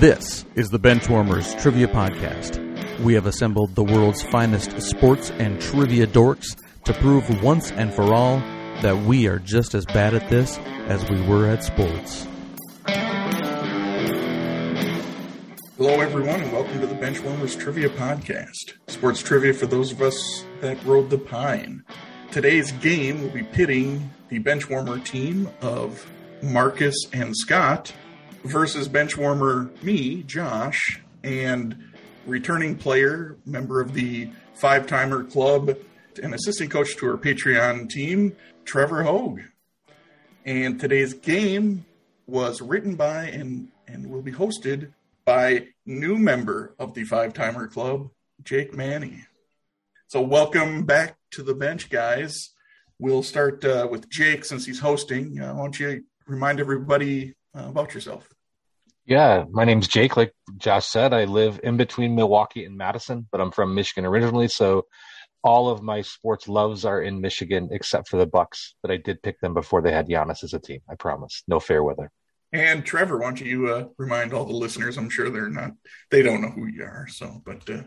[0.00, 2.60] This is the Benchwarmers Trivia Podcast.
[3.00, 8.14] We have assembled the world's finest sports and trivia dorks to prove once and for
[8.14, 8.38] all
[8.80, 10.56] that we are just as bad at this
[10.86, 12.28] as we were at sports.
[15.76, 18.74] Hello, everyone, and welcome to the Benchwarmers Trivia Podcast.
[18.86, 21.82] Sports trivia for those of us that rode the pine.
[22.30, 26.08] Today's game will be pitting the Benchwarmer team of
[26.40, 27.92] Marcus and Scott
[28.44, 31.76] versus Benchwarmer me, Josh, and
[32.26, 35.76] returning player, member of the Five Timer Club,
[36.22, 39.40] and assistant coach to our Patreon team, Trevor Hogg.
[40.44, 41.84] And today's game
[42.26, 44.92] was written by and, and will be hosted
[45.24, 48.10] by new member of the Five Timer Club,
[48.42, 49.26] Jake Manne.
[50.06, 52.50] So, welcome back to the bench, guys.
[52.98, 55.38] We'll start uh, with Jake since he's hosting.
[55.38, 57.34] Uh, why don't you remind everybody
[57.66, 58.28] about yourself?
[59.04, 60.16] Yeah, my name's Jake.
[60.16, 64.48] Like Josh said, I live in between Milwaukee and Madison, but I'm from Michigan originally.
[64.48, 64.84] So
[65.42, 68.74] all of my sports loves are in Michigan except for the Bucks.
[68.82, 70.80] But I did pick them before they had Giannis as a team.
[70.90, 71.42] I promise.
[71.48, 72.10] No fair weather.
[72.52, 74.96] And Trevor, why don't you uh, remind all the listeners?
[74.96, 75.72] I'm sure they're not,
[76.10, 77.06] they don't know who you are.
[77.08, 77.82] So, but uh,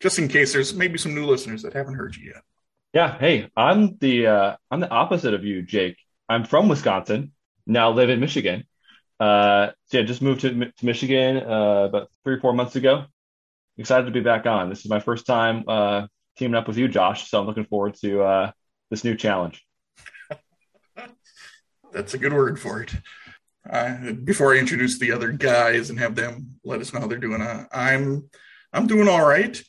[0.00, 2.42] just in case there's maybe some new listeners that haven't heard you yet.
[2.92, 3.18] Yeah.
[3.18, 5.96] Hey, I'm the uh, I'm the opposite of you, Jake.
[6.28, 7.32] I'm from Wisconsin.
[7.66, 8.64] Now live in Michigan.
[9.20, 13.04] Uh, so yeah, just moved to, to Michigan uh, about three or four months ago.
[13.76, 14.70] Excited to be back on.
[14.70, 17.28] This is my first time uh, teaming up with you, Josh.
[17.28, 18.52] So I'm looking forward to uh,
[18.90, 19.62] this new challenge.
[21.92, 22.94] That's a good word for it.
[23.68, 27.18] Uh, before I introduce the other guys and have them let us know how they're
[27.18, 28.30] doing, uh, I'm
[28.72, 29.60] I'm doing all right.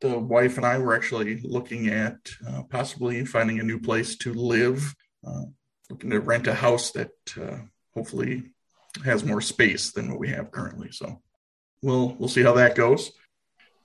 [0.00, 2.16] The wife and I were actually looking at
[2.48, 4.94] uh, possibly finding a new place to live,
[5.26, 5.44] uh,
[5.90, 7.10] looking to rent a house that
[7.40, 7.58] uh,
[7.94, 8.53] hopefully
[9.04, 10.90] has more space than what we have currently.
[10.92, 11.20] So
[11.82, 13.12] we'll we'll see how that goes.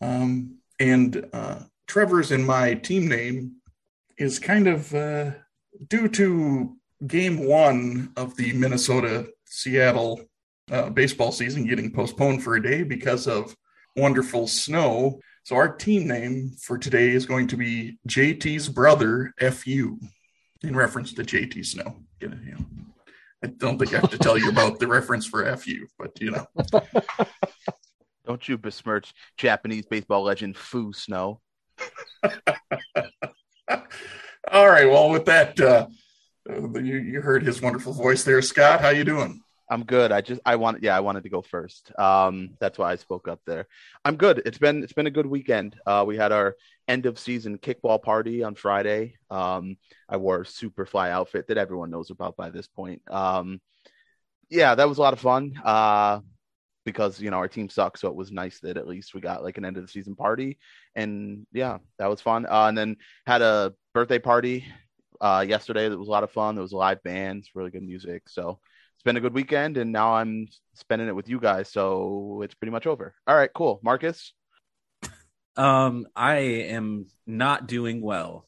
[0.01, 3.55] Um, and uh, Trevor's in my team name
[4.17, 5.31] is kind of uh,
[5.87, 6.75] due to
[7.07, 10.21] game one of the Minnesota Seattle
[10.71, 13.55] uh, baseball season getting postponed for a day because of
[13.95, 15.19] wonderful snow.
[15.43, 19.97] So our team name for today is going to be JT's brother FU
[20.61, 21.95] in reference to JT Snow.
[22.19, 22.65] Get it, you know.
[23.43, 26.31] I don't think I have to tell you about the reference for FU, but you
[26.31, 26.47] know.
[28.25, 31.41] Don't you besmirch Japanese baseball legend Fu Snow.
[34.51, 34.89] All right.
[34.89, 35.87] Well, with that, uh,
[36.47, 38.81] you, you heard his wonderful voice there, Scott.
[38.81, 39.41] How you doing?
[39.69, 40.11] I'm good.
[40.11, 41.91] I just I wanted yeah I wanted to go first.
[41.99, 43.67] Um, that's why I spoke up there.
[44.03, 44.41] I'm good.
[44.45, 45.75] It's been it's been a good weekend.
[45.85, 46.55] Uh, we had our
[46.87, 49.15] end of season kickball party on Friday.
[49.29, 49.77] Um,
[50.07, 53.01] I wore a super fly outfit that everyone knows about by this point.
[53.11, 53.61] Um,
[54.49, 55.53] yeah, that was a lot of fun.
[55.63, 56.21] Uh,
[56.85, 59.43] because you know our team sucks, so it was nice that at least we got
[59.43, 60.57] like an end of the season party.
[60.95, 62.47] And yeah, that was fun.
[62.47, 62.97] Uh, and then
[63.27, 64.65] had a birthday party
[65.21, 66.55] uh, yesterday that was a lot of fun.
[66.55, 68.29] There was live bands, really good music.
[68.29, 68.59] So
[68.99, 71.71] it's been a good weekend, and now I'm spending it with you guys.
[71.71, 73.15] So it's pretty much over.
[73.25, 73.79] All right, cool.
[73.81, 74.33] Marcus.
[75.57, 76.35] Um, I
[76.71, 78.47] am not doing well.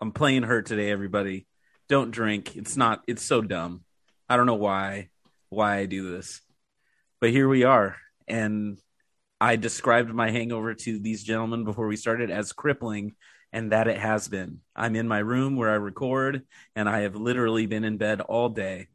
[0.00, 1.46] I'm playing hurt today, everybody.
[1.90, 2.56] Don't drink.
[2.56, 3.84] It's not it's so dumb.
[4.30, 5.10] I don't know why
[5.50, 6.40] why I do this.
[7.20, 7.96] But here we are.
[8.26, 8.78] And
[9.38, 13.14] I described my hangover to these gentlemen before we started as crippling,
[13.52, 14.60] and that it has been.
[14.74, 18.48] I'm in my room where I record, and I have literally been in bed all
[18.48, 18.88] day.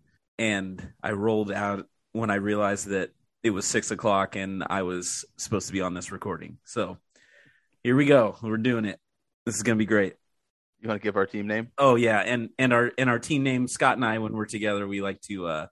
[0.44, 3.12] And I rolled out when I realized that
[3.44, 6.58] it was six o'clock and I was supposed to be on this recording.
[6.66, 6.98] So
[7.82, 8.36] here we go.
[8.44, 9.00] We're doing it.
[9.46, 10.16] This is gonna be great.
[10.82, 11.70] You want to give our team name?
[11.78, 14.86] Oh yeah, and and our and our team name Scott and I when we're together
[14.86, 15.68] we like to uh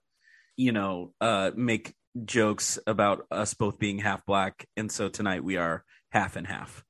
[0.56, 1.94] you know uh make
[2.24, 6.82] jokes about us both being half black and so tonight we are half and half.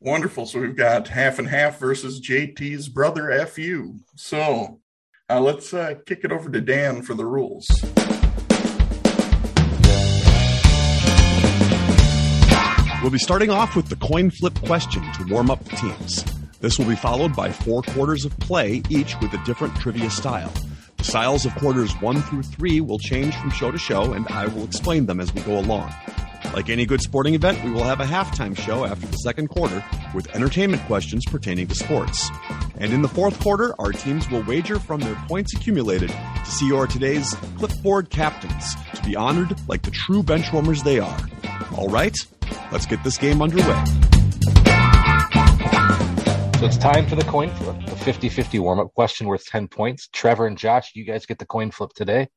[0.00, 0.46] Wonderful.
[0.46, 3.94] So we've got half and half versus JT's brother FU.
[4.16, 4.80] So
[5.30, 7.66] uh, let's uh, kick it over to Dan for the rules.
[13.02, 16.24] We'll be starting off with the coin flip question to warm up the teams.
[16.60, 20.52] This will be followed by four quarters of play, each with a different trivia style.
[20.98, 24.46] The styles of quarters one through three will change from show to show, and I
[24.46, 25.92] will explain them as we go along.
[26.54, 29.82] Like any good sporting event, we will have a halftime show after the second quarter
[30.14, 32.30] with entertainment questions pertaining to sports.
[32.76, 36.66] And in the fourth quarter, our teams will wager from their points accumulated to see
[36.66, 41.20] your today's clipboard captains to be honored like the true benchwarmers they are.
[41.76, 42.16] All right,
[42.70, 43.84] let's get this game underway.
[46.58, 49.68] So it's time for the coin flip, the 50 50 warm up question worth 10
[49.68, 50.08] points.
[50.12, 52.28] Trevor and Josh, you guys get the coin flip today.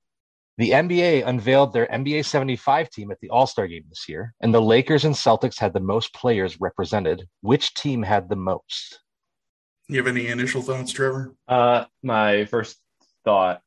[0.58, 4.54] The NBA unveiled their NBA 75 team at the All Star game this year, and
[4.54, 7.28] the Lakers and Celtics had the most players represented.
[7.42, 9.00] Which team had the most?
[9.88, 11.36] You have any initial thoughts, Trevor?
[11.48, 12.78] Uh, my first
[13.26, 13.62] thought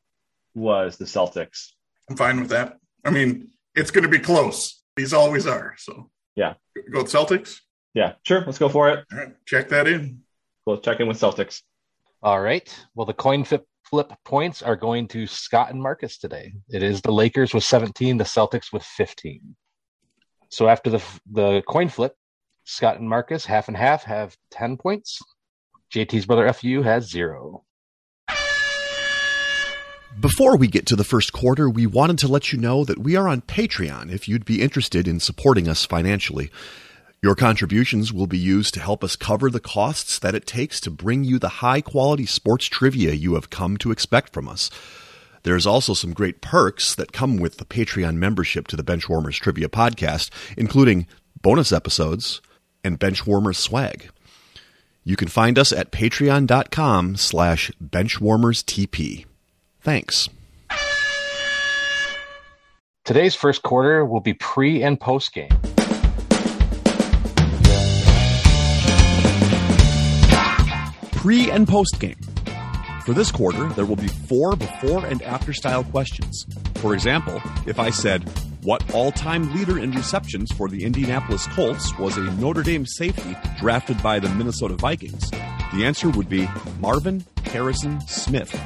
[0.55, 1.73] was the Celtics.
[2.09, 2.79] I'm fine with that.
[3.05, 4.83] I mean, it's going to be close.
[4.97, 5.75] These always are.
[5.79, 6.55] So Yeah.
[6.91, 7.61] go with Celtics.
[7.95, 8.43] Yeah, sure.
[8.45, 9.05] Let's go for it.
[9.13, 10.23] All right, check that in.
[10.67, 11.63] We'll check in with Celtics.
[12.23, 12.69] All right.
[12.95, 16.53] Well, the coin flip, flip points are going to Scott and Marcus today.
[16.69, 19.57] It is the Lakers with 17, the Celtics with 15.
[20.51, 22.15] So after the the coin flip,
[22.65, 25.19] Scott and Marcus, half and half, have 10 points.
[25.93, 27.65] JT's brother FU has zero.
[30.21, 33.15] Before we get to the first quarter, we wanted to let you know that we
[33.15, 36.51] are on Patreon if you'd be interested in supporting us financially.
[37.21, 40.91] Your contributions will be used to help us cover the costs that it takes to
[40.91, 44.71] bring you the high quality sports trivia you have come to expect from us.
[45.43, 49.69] There's also some great perks that come with the Patreon membership to the Benchwarmers Trivia
[49.69, 51.09] Podcast, including
[51.43, 52.41] bonus episodes
[52.85, 54.11] and Benchwarmers swag.
[55.03, 59.25] You can find us at patreon.com slash benchwarmerstp.
[59.81, 60.29] Thanks.
[63.05, 65.49] Today's first quarter will be pre and post game.
[71.19, 72.21] Pre and post game.
[73.05, 76.47] For this quarter, there will be four before and after style questions.
[76.77, 78.23] For example, if I said,
[78.63, 83.37] What all time leader in receptions for the Indianapolis Colts was a Notre Dame safety
[83.59, 85.29] drafted by the Minnesota Vikings?
[85.75, 86.49] The answer would be
[86.79, 88.57] Marvin Harrison Smith.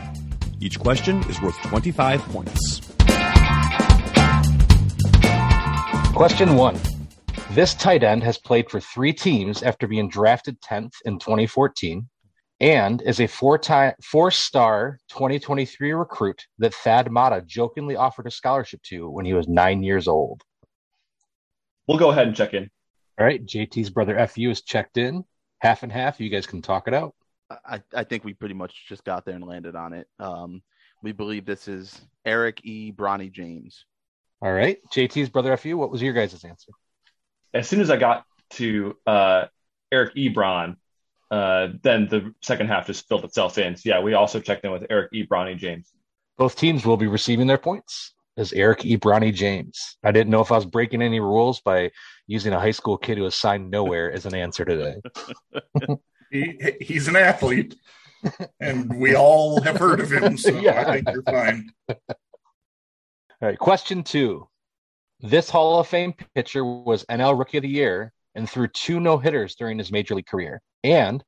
[0.60, 2.82] Each question is worth 25 points.
[6.14, 6.78] Question one.
[7.52, 12.10] This tight end has played for three teams after being drafted 10th in 2014
[12.62, 19.11] and is a four-time four-star 2023 recruit that Thad Matta jokingly offered a scholarship to
[19.11, 20.43] when he was nine years old.
[21.88, 22.70] We'll go ahead and check in.
[23.19, 25.25] All right, JT's brother FU is checked in.
[25.59, 26.20] Half and half.
[26.20, 27.14] You guys can talk it out.
[27.50, 30.06] I, I think we pretty much just got there and landed on it.
[30.19, 30.62] Um,
[31.03, 32.93] we believe this is Eric E.
[32.93, 33.85] Bronny James.
[34.41, 35.76] All right, JT's brother FU.
[35.76, 36.73] What was your guys' answer?
[37.53, 39.44] As soon as I got to uh,
[39.93, 40.76] Eric Ebron,
[41.32, 43.75] uh, then the second half just filled itself in.
[43.75, 45.26] So yeah, we also checked in with Eric E.
[45.26, 45.90] Bronny James.
[46.37, 48.12] Both teams will be receiving their points.
[48.37, 48.96] As Eric E.
[48.96, 49.99] Bronny James.
[50.02, 51.90] I didn't know if I was breaking any rules by
[52.26, 54.96] using a high school kid who was signed nowhere as an answer today.
[56.31, 57.76] He, he's an athlete,
[58.58, 60.81] and we all have heard of him, so Yeah.
[60.81, 61.70] I think you're fine.
[61.90, 61.96] All
[63.43, 64.49] right, question two.
[65.20, 69.19] This Hall of Fame pitcher was NL Rookie of the Year and threw two no
[69.19, 71.23] hitters during his major league career, and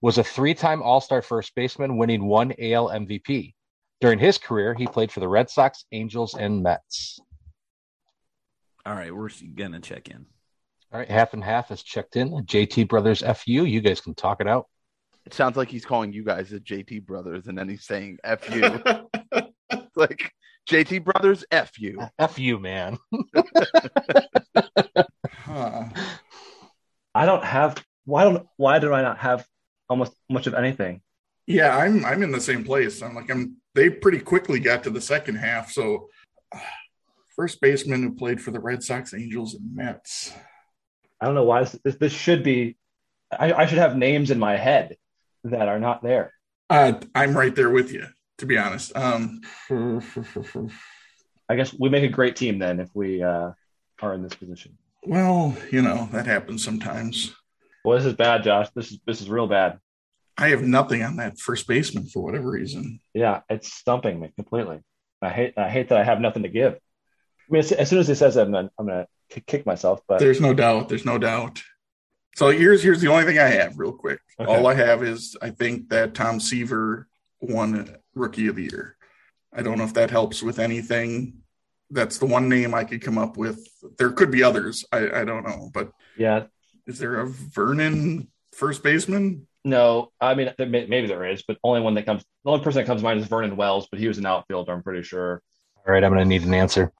[0.00, 3.54] was a three time All Star first baseman, winning one AL MVP.
[4.00, 7.20] During his career, he played for the Red Sox, Angels, and Mets.
[8.86, 10.24] All right, we're gonna check in.
[10.92, 12.30] All right, half and half is checked in.
[12.30, 14.66] JT Brothers FU, you guys can talk it out.
[15.26, 18.48] It sounds like he's calling you guys the JT brothers, and then he's saying "f
[18.54, 18.82] you."
[19.96, 20.32] like
[20.68, 22.98] JT brothers, "f you." FU, man.
[25.50, 25.84] Huh.
[27.14, 29.46] I don't have why don't why do I not have
[29.88, 31.02] almost much of anything?
[31.46, 33.02] Yeah, I'm I'm in the same place.
[33.02, 33.56] I'm like I'm.
[33.74, 35.70] They pretty quickly got to the second half.
[35.70, 36.08] So,
[36.52, 36.58] uh,
[37.36, 40.32] first baseman who played for the Red Sox, Angels, and Mets.
[41.20, 42.76] I don't know why this this, this should be.
[43.32, 44.96] I, I should have names in my head
[45.44, 46.32] that are not there.
[46.68, 48.06] Uh, I'm right there with you,
[48.38, 48.96] to be honest.
[48.96, 49.40] Um,
[51.48, 53.52] I guess we make a great team then if we uh,
[54.02, 54.78] are in this position.
[55.02, 57.34] Well, you know that happens sometimes.
[57.84, 58.68] Well, this is bad, Josh.
[58.74, 59.78] This is this is real bad.
[60.36, 63.00] I have nothing on that first baseman for whatever reason.
[63.14, 64.80] Yeah, it's stumping me completely.
[65.22, 66.74] I hate I hate that I have nothing to give.
[66.74, 69.66] I mean, as, as soon as he says that, I'm gonna, I'm gonna kick, kick
[69.66, 70.00] myself.
[70.06, 70.88] But There's no doubt.
[70.88, 71.62] There's no doubt.
[72.36, 74.20] So here's here's the only thing I have, real quick.
[74.38, 74.50] Okay.
[74.50, 77.08] All I have is I think that Tom Seaver
[77.40, 78.96] won Rookie of the Year.
[79.52, 81.39] I don't know if that helps with anything.
[81.90, 83.66] That's the one name I could come up with.
[83.98, 84.84] There could be others.
[84.92, 86.44] I, I don't know, but yeah,
[86.86, 89.46] is there a Vernon first baseman?
[89.64, 92.24] no, I mean maybe there is, but only one that comes.
[92.44, 94.72] The only person that comes to mind is Vernon Wells, but he was an outfielder.
[94.72, 95.42] I'm pretty sure.
[95.76, 96.92] All right, I'm going to need an answer.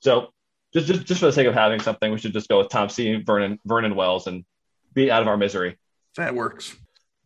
[0.00, 0.28] So
[0.74, 2.88] just just just for the sake of having something, we should just go with Tom
[2.88, 3.22] C.
[3.22, 4.44] Vernon Vernon Wells and
[4.92, 5.78] be out of our misery.
[6.16, 6.76] That works.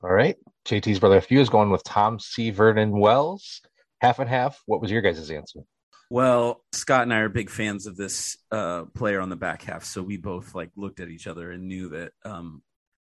[0.03, 0.37] All right.
[0.67, 2.51] JT's brother FU is going with Tom C.
[2.51, 3.63] Vernon Wells.
[4.01, 4.63] Half and half.
[4.67, 5.61] What was your guys' answer?
[6.09, 9.85] Well, Scott and I are big fans of this uh, player on the back half,
[9.85, 12.63] so we both like looked at each other and knew that um,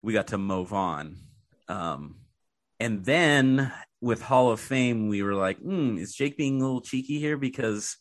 [0.02, 1.16] we got to move on.
[1.68, 2.16] Um,
[2.78, 6.82] and then with Hall of Fame, we were like, hmm, is Jake being a little
[6.82, 7.96] cheeky here because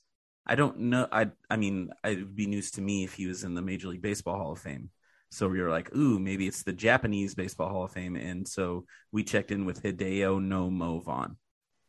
[0.46, 1.08] I don't know.
[1.12, 3.88] I I mean, it would be news to me if he was in the Major
[3.88, 4.90] League Baseball Hall of Fame.
[5.32, 8.16] So we were like, ooh, maybe it's the Japanese Baseball Hall of Fame.
[8.16, 11.38] And so we checked in with Hideo Nomo Vaughn.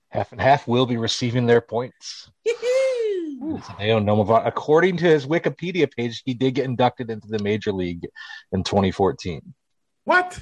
[0.09, 2.31] Half and half will be receiving their points.
[3.41, 4.47] Hideo no Vaughn.
[4.47, 8.07] According to his Wikipedia page, he did get inducted into the Major League
[8.53, 9.55] in 2014.
[10.05, 10.39] What?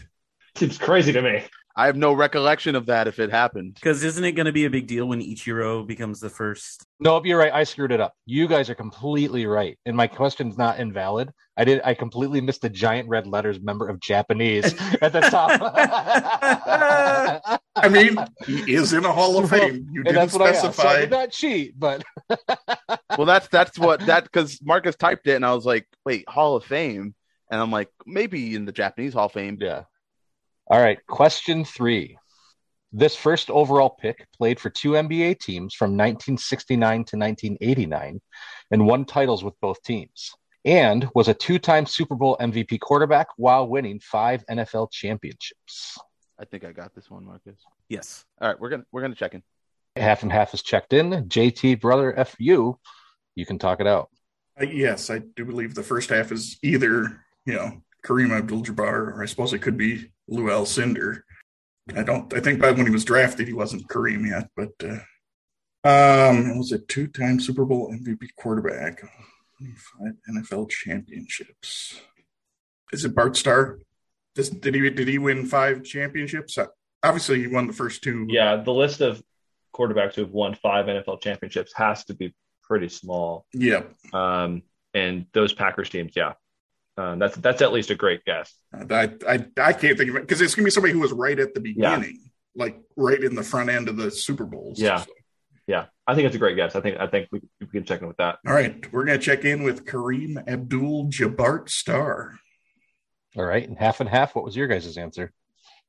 [0.55, 1.45] Seems crazy to me.
[1.75, 3.75] I have no recollection of that if it happened.
[3.75, 6.85] Because isn't it going to be a big deal when Ichiro becomes the first?
[7.01, 7.53] Nope, you're right.
[7.53, 8.15] I screwed it up.
[8.27, 11.33] You guys are completely right, and my question's not invalid.
[11.57, 11.81] I did.
[11.85, 15.61] I completely missed the giant red letters "member of Japanese" at the top.
[17.77, 19.89] I mean, he is in a Hall of Fame.
[19.93, 20.53] You didn't that's what I.
[20.53, 21.01] So I specify.
[21.01, 22.03] did not cheat, but
[23.19, 26.57] Well, that's that's what that because Marcus typed it and I was like, wait, Hall
[26.57, 27.15] of Fame,
[27.51, 29.59] and I'm like, maybe in the Japanese Hall of Fame.
[29.61, 29.85] yeah.
[30.69, 30.99] All right.
[31.07, 32.19] Question three.
[32.93, 38.21] This first overall pick played for two NBA teams from 1969 to 1989
[38.71, 40.33] and won titles with both teams,
[40.67, 45.99] and was a two time Super Bowl MVP quarterback while winning five NFL championships.
[46.39, 47.59] I think I got this one, Marcus.
[47.89, 48.25] Yes.
[48.41, 49.43] All right, we're gonna we're gonna check in.
[49.97, 51.29] Half and half is checked in.
[51.29, 52.79] JT, brother, FU,
[53.35, 54.11] you can talk it out.
[54.61, 59.15] Uh, yes, I do believe the first half is either, you know, Kareem Abdul Jabbar,
[59.15, 61.23] or I suppose it could be Lew Alcindor.
[61.97, 64.99] I don't, I think by when he was drafted, he wasn't Kareem yet, but, uh,
[65.85, 72.01] um, was a two time Super Bowl MVP quarterback, five NFL championships.
[72.93, 73.79] Is it Bart Starr?
[74.37, 76.57] This, did he did he win five championships?
[76.57, 76.67] Uh,
[77.05, 78.27] Obviously, he won the first two.
[78.29, 79.21] Yeah, the list of
[79.75, 83.45] quarterbacks who have won five NFL championships has to be pretty small.
[83.53, 84.63] Yeah, Um,
[84.95, 86.35] and those Packers teams, yeah,
[86.97, 88.53] um, that's that's at least a great guess.
[88.73, 91.39] I I, I can't think of it because it's gonna be somebody who was right
[91.39, 94.79] at the beginning, like right in the front end of the Super Bowls.
[94.81, 94.99] Yeah.
[94.99, 95.13] So-
[95.67, 96.75] Yeah, I think it's a great guess.
[96.77, 98.39] I think I think we, we can check in with that.
[98.47, 102.35] All right, we're gonna check in with Kareem Abdul Jabbar Star.
[103.37, 103.67] All right.
[103.67, 104.35] And half and half.
[104.35, 105.33] What was your guys' answer?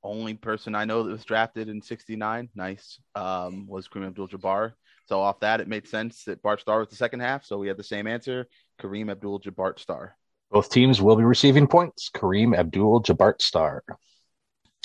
[0.02, 4.74] Only person I know that was drafted in '69, nice, um, was Kareem Abdul-Jabbar.
[5.08, 7.44] So off that, it made sense that Bart Starr was the second half.
[7.46, 8.48] So we had the same answer:
[8.82, 10.16] Kareem Abdul-Jabbar Star.
[10.54, 12.12] Both teams will be receiving points.
[12.14, 13.84] Kareem Abdul Jabbar Star.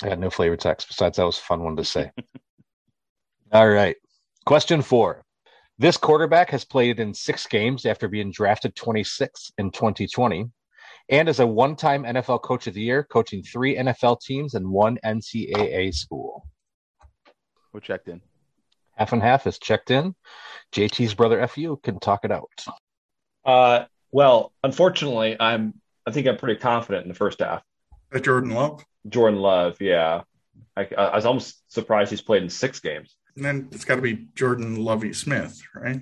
[0.01, 2.09] I got no flavor text besides that was a fun one to say.
[3.51, 3.95] All right.
[4.47, 5.23] Question four.
[5.77, 10.49] This quarterback has played in six games after being drafted 26 in 2020
[11.09, 14.67] and is a one time NFL Coach of the Year, coaching three NFL teams and
[14.67, 16.47] one NCAA school.
[17.73, 18.21] We're checked in.
[18.95, 20.15] Half and half is checked in.
[20.71, 22.65] JT's brother FU can talk it out.
[23.45, 25.73] Uh, well, unfortunately, I'm
[26.05, 27.63] I think I'm pretty confident in the first half.
[28.11, 30.21] That Jordan Love, Jordan Love, yeah,
[30.75, 33.15] I, I was almost surprised he's played in six games.
[33.35, 36.01] and then it's got to be Jordan Lovey Smith, right?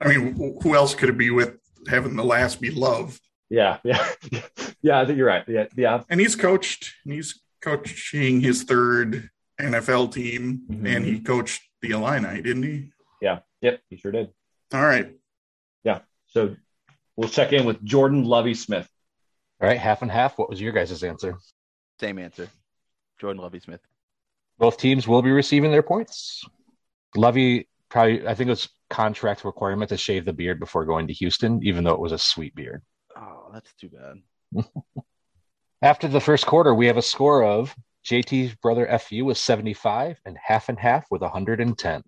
[0.00, 1.56] I mean, who else could it be with
[1.88, 3.20] having the last be Love?
[3.48, 4.04] Yeah, yeah,
[4.82, 5.00] yeah.
[5.00, 5.44] I think you're right.
[5.46, 6.02] Yeah, yeah.
[6.10, 9.30] And he's coached, and he's coaching his third
[9.60, 10.96] NFL team, Mhm.
[10.96, 12.90] and he coached the Illini, didn't he?
[13.22, 14.30] Yeah, yep, he sure did.
[14.72, 15.12] All right,
[15.84, 16.00] Yeah.
[16.26, 16.56] So
[17.16, 18.88] we'll check in with Jordan Lovey Smith.
[19.60, 20.38] All right, half and half.
[20.38, 21.38] What was your guys' answer?
[22.00, 22.48] Same answer.
[23.20, 23.80] Jordan Lovey Smith.
[24.58, 26.44] Both teams will be receiving their points.
[27.16, 31.12] Lovey probably, I think it was contract requirement to shave the beard before going to
[31.14, 32.82] Houston, even though it was a sweet beard.
[33.16, 34.64] Oh, that's too bad.
[35.82, 40.36] After the first quarter, we have a score of JT's brother FU with 75 and
[40.42, 42.02] half and half with 110.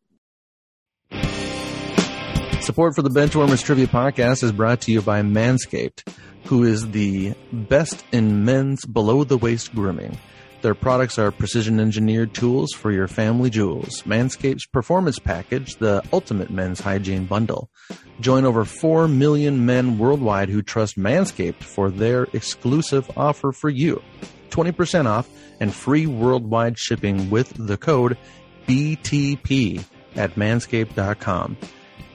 [2.67, 6.03] Support for the Benchwarmers Trivia Podcast is brought to you by Manscaped,
[6.47, 10.19] who is the best in men's below the waist grooming.
[10.63, 14.03] Their products are precision engineered tools for your family jewels.
[14.03, 17.71] Manscaped's performance package, the ultimate men's hygiene bundle.
[18.19, 24.03] Join over 4 million men worldwide who trust Manscaped for their exclusive offer for you
[24.51, 25.31] 20% off
[25.61, 28.19] and free worldwide shipping with the code
[28.67, 29.85] BTP
[30.17, 31.57] at manscaped.com.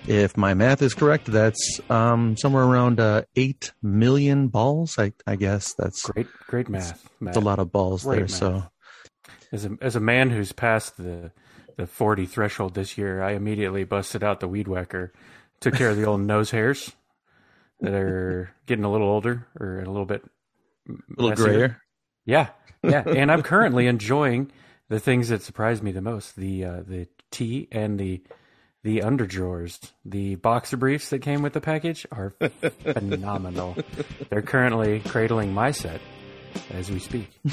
[0.08, 4.98] If my math is correct, that's um, somewhere around uh, 8 million balls.
[4.98, 7.08] I, I guess that's, Great, great math.
[7.22, 8.22] that's a lot of balls Great there.
[8.24, 8.32] math.
[8.32, 8.64] So
[9.52, 11.32] As a as a man who's passed the
[11.78, 15.14] the forty threshold this year, I immediately busted out the weed whacker,
[15.60, 16.92] took care of the old nose hairs
[17.80, 20.24] that are getting a little older or a little bit
[20.90, 21.46] a little messier.
[21.46, 21.82] grayer.
[22.26, 22.48] Yeah,
[22.84, 24.52] yeah, and I'm currently enjoying
[24.90, 28.22] the things that surprised me the most: the uh, the tea and the
[28.84, 29.80] the underdrawers.
[30.06, 32.32] The boxer briefs that came with the package are
[32.84, 33.78] phenomenal.
[34.30, 36.02] They're currently cradling my set
[36.72, 37.30] as we speak.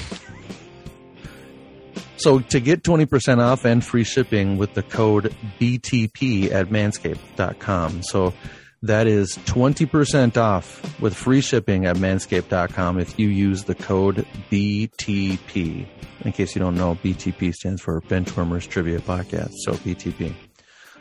[2.19, 8.03] So to get 20% off and free shipping with the code BTP at manscaped.com.
[8.03, 8.35] So
[8.83, 15.87] that is 20% off with free shipping at manscaped.com if you use the code BTP.
[16.25, 19.53] In case you don't know, BTP stands for Benchwarmers Trivia Podcast.
[19.65, 20.35] So BTP.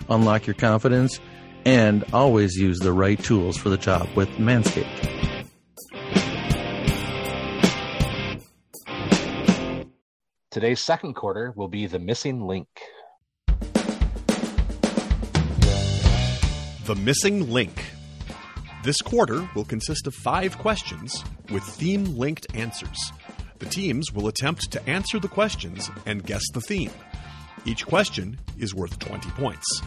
[0.10, 1.20] Unlock your confidence
[1.66, 5.18] and always use the right tools for the job with Manscaped.
[10.50, 12.68] Today's second quarter will be the missing link.
[16.86, 17.84] The Missing Link.
[18.84, 23.12] This quarter will consist of five questions with theme linked answers.
[23.60, 26.92] The teams will attempt to answer the questions and guess the theme.
[27.68, 29.82] Each question is worth 20 points.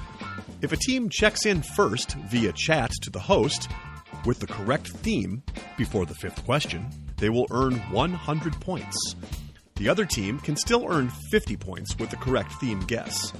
[0.60, 3.70] If a team checks in first via chat to the host
[4.26, 5.42] with the correct theme
[5.78, 9.16] before the fifth question, they will earn 100 points.
[9.76, 13.32] The other team can still earn 50 points with the correct theme guess.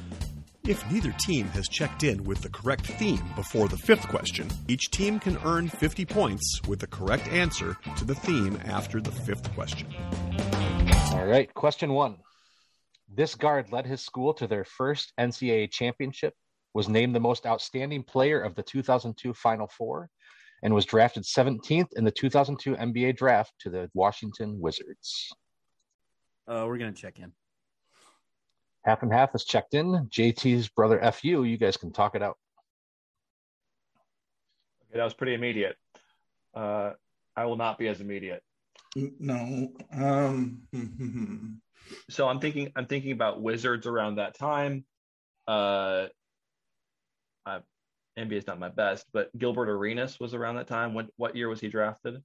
[0.65, 4.91] If neither team has checked in with the correct theme before the fifth question, each
[4.91, 9.53] team can earn 50 points with the correct answer to the theme after the fifth
[9.53, 9.87] question.
[11.13, 12.17] All right, question one.
[13.13, 16.33] This guard led his school to their first NCAA championship,
[16.75, 20.09] was named the most outstanding player of the 2002 Final Four,
[20.63, 25.33] and was drafted 17th in the 2002 NBA draft to the Washington Wizards.
[26.47, 27.33] Uh, we're gonna check in.
[28.85, 30.09] Half and half is checked in.
[30.09, 32.37] JT's brother FU, you guys can talk it out.
[34.89, 35.77] Okay, that was pretty immediate.
[36.55, 36.93] Uh,
[37.37, 38.43] I will not be as immediate.
[38.97, 39.73] No.
[39.93, 40.63] Um,
[42.09, 44.85] So I'm thinking I'm thinking about Wizards around that time.
[45.47, 46.07] Uh,
[47.47, 47.61] I,
[48.19, 50.95] NBA is not my best, but Gilbert Arenas was around that time.
[50.95, 52.23] What what year was he drafted?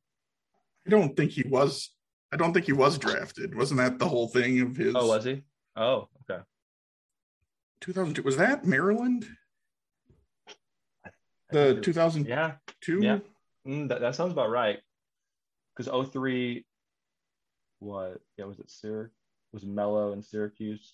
[0.85, 1.91] I don't think he was.
[2.31, 3.55] I don't think he was drafted.
[3.55, 4.95] Wasn't that the whole thing of his?
[4.95, 5.41] Oh, was he?
[5.75, 6.41] Oh, okay.
[7.81, 8.23] 2002.
[8.23, 9.27] Was that Maryland?
[11.51, 12.29] The think it- 2002.
[12.29, 12.53] Yeah,
[12.99, 13.19] yeah.
[13.67, 14.79] Mm, that, that sounds about right.
[15.75, 16.65] Because 03,
[17.79, 18.17] what?
[18.37, 19.11] Yeah, was it Syr?
[19.55, 20.91] Was Melo in Syracuse,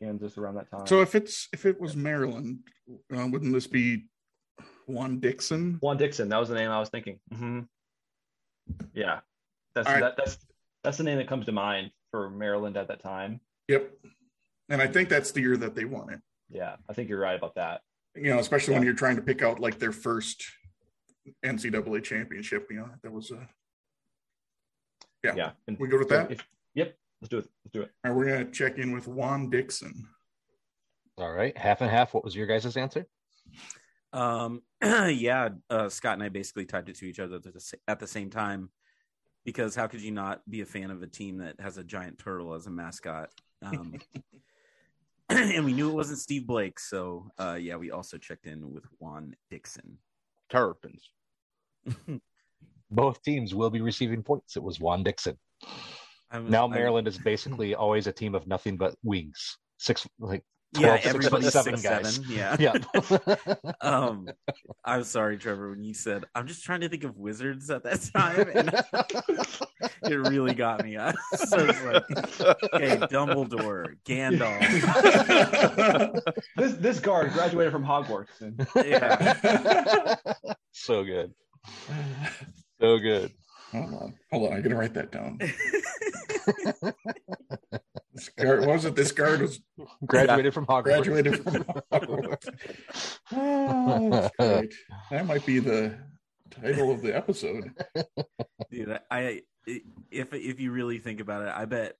[0.00, 0.86] Kansas around that time?
[0.86, 2.60] So if it's if it was Maryland,
[3.12, 4.04] uh, wouldn't this be
[4.86, 5.78] Juan Dixon?
[5.80, 7.18] Juan Dixon, that was the name I was thinking.
[7.34, 7.62] hmm
[8.94, 9.18] Yeah,
[9.74, 10.00] that's All right.
[10.00, 10.38] that, that's
[10.84, 13.40] that's the name that comes to mind for Maryland at that time.
[13.66, 13.90] Yep.
[14.68, 16.20] And I think that's the year that they won it.
[16.48, 17.80] Yeah, I think you're right about that.
[18.14, 20.44] You know, especially when you're trying to pick out like their first
[21.44, 22.68] NCAA championship.
[22.70, 23.48] You know, that was a.
[25.24, 25.34] Yeah.
[25.34, 26.30] Yeah, and We good with so that?
[26.30, 26.46] if-
[26.76, 27.48] yep, let's do it.
[27.64, 27.90] Let's do it.
[28.04, 30.06] All right, we're gonna check in with Juan Dixon.
[31.18, 32.14] All right, half and half.
[32.14, 33.06] What was your guys' answer?
[34.12, 37.76] Um, yeah, uh, Scott and I basically typed it to each other at the, sa-
[37.88, 38.70] at the same time
[39.44, 42.18] because how could you not be a fan of a team that has a giant
[42.18, 43.30] turtle as a mascot?
[43.62, 43.94] Um,
[45.28, 48.84] and we knew it wasn't Steve Blake, so uh, yeah, we also checked in with
[48.98, 49.98] Juan Dixon.
[50.50, 51.10] Terrapins.
[52.90, 54.56] Both teams will be receiving points.
[54.56, 55.38] It was Juan Dixon.
[56.36, 59.56] I was- Now I- Maryland is basically always a team of nothing but wings.
[59.78, 62.14] Six like yeah, 12, six foot everybody's seven six, guys.
[62.16, 62.30] seven.
[62.30, 62.56] Yeah,
[63.54, 63.72] yeah.
[63.80, 64.28] um,
[64.84, 68.10] I'm sorry, Trevor, when you said I'm just trying to think of wizards at that
[68.14, 68.68] time, and
[70.12, 70.96] it really got me.
[70.98, 72.04] I was like,
[72.74, 74.60] okay, Dumbledore, Gandalf.
[76.56, 78.40] This this guard graduated from Hogwarts.
[78.40, 80.16] And Yeah,
[80.72, 81.32] so good.
[82.80, 83.32] So good.
[83.72, 84.52] Hold on, hold on.
[84.56, 85.38] I'm going to write that down.
[88.14, 88.96] This guard, what was it?
[88.96, 89.60] This guard was
[90.06, 90.84] Graduated from Hogwarts.
[90.84, 93.18] graduated from Hogwarts.
[93.32, 94.72] Oh, great.
[95.10, 95.98] That might be the
[96.50, 97.72] title of the episode.
[98.70, 101.96] dude, I if if you really think about it, I bet.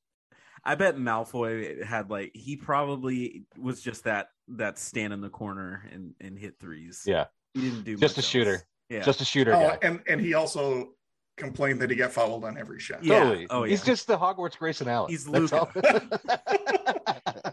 [0.65, 5.87] I bet Malfoy had like he probably was just that that stand in the corner
[5.93, 7.03] and, and hit threes.
[7.07, 7.27] Yeah.
[7.55, 8.63] he didn't do Just much a shooter.
[8.89, 9.79] Yeah, Just a shooter Oh, guy.
[9.83, 10.93] and and he also
[11.37, 13.05] complained that he got fouled on every shot.
[13.05, 13.21] Yeah.
[13.21, 13.47] Totally.
[13.51, 15.11] Oh, He's just the Hogwarts Grayson Allen.
[15.11, 15.69] He's That's Luca.
[15.77, 17.53] all.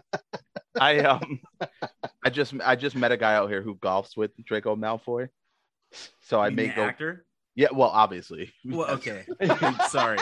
[0.80, 1.40] I um,
[2.24, 5.28] I just I just met a guy out here who golfs with Draco Malfoy,
[6.20, 6.82] so I You may mean go.
[6.82, 7.24] actor.
[7.54, 8.52] Yeah, well, obviously.
[8.64, 9.24] Well, okay.
[9.88, 10.18] Sorry.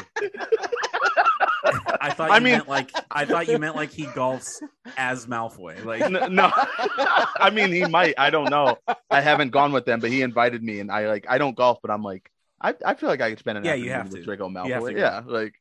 [2.01, 4.61] I thought I you mean- meant like I thought you meant like he golfs
[4.99, 5.83] as Malfoy.
[5.85, 8.15] Like N- no, I mean he might.
[8.19, 8.77] I don't know.
[9.11, 11.79] I haven't gone with them, but he invited me, and I like I don't golf,
[11.81, 12.31] but I'm like
[12.63, 14.25] I, I feel like I could spend an Yeah, afternoon you have with to.
[14.25, 14.95] Draco You have Malfoy.
[14.95, 14.99] to.
[15.01, 15.55] Yeah, like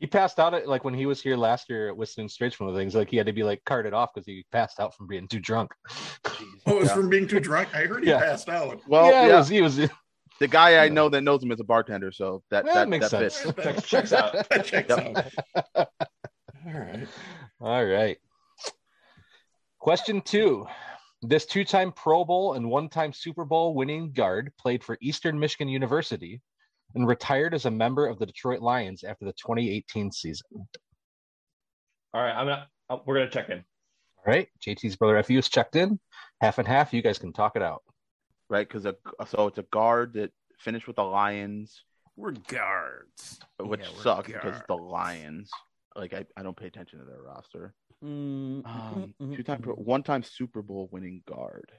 [0.00, 2.58] he passed out at like when he was here last year at Whistling Straits.
[2.58, 4.80] One of the things like he had to be like carted off because he passed
[4.80, 5.72] out from being too drunk.
[6.66, 6.94] Oh, it was Yeah.
[6.94, 7.68] from being too drunk.
[7.74, 8.18] I heard he Yeah.
[8.18, 8.80] passed out.
[8.88, 9.76] well, yeah, yeah, was, he was.
[9.76, 12.88] the guy I know that knows him is a bartender, so that Well, that, that
[12.88, 13.38] makes that sense.
[13.54, 13.62] fits.
[13.62, 14.32] checks, checks out.
[14.50, 15.32] That checks Yep.
[15.66, 15.66] out.
[16.66, 17.08] All right.
[17.60, 18.18] All right.
[19.78, 20.66] Question two.
[21.28, 25.36] This two time Pro Bowl and one time Super Bowl winning guard played for Eastern
[25.36, 26.40] Michigan University
[26.94, 30.46] and retired as a member of the Detroit Lions after the 2018 season.
[32.14, 33.58] All right, I'm gonna uh, we're gonna check in.
[33.58, 34.48] All right.
[34.64, 35.98] JT's brother FU is checked in.
[36.40, 36.92] Half and half.
[36.94, 37.82] You guys can talk it out.
[38.48, 38.68] right?
[38.68, 38.84] Because
[39.28, 41.82] so it's a guard that finished with the Lions,
[42.16, 43.40] We're guards.
[43.58, 45.50] which Yeah, we're sucks because the Lions.
[45.96, 47.74] Like I, I don't pay attention to their roster.
[48.02, 49.78] Um, mm, mm, two time, mm.
[49.78, 51.72] one time Super Bowl winning guard.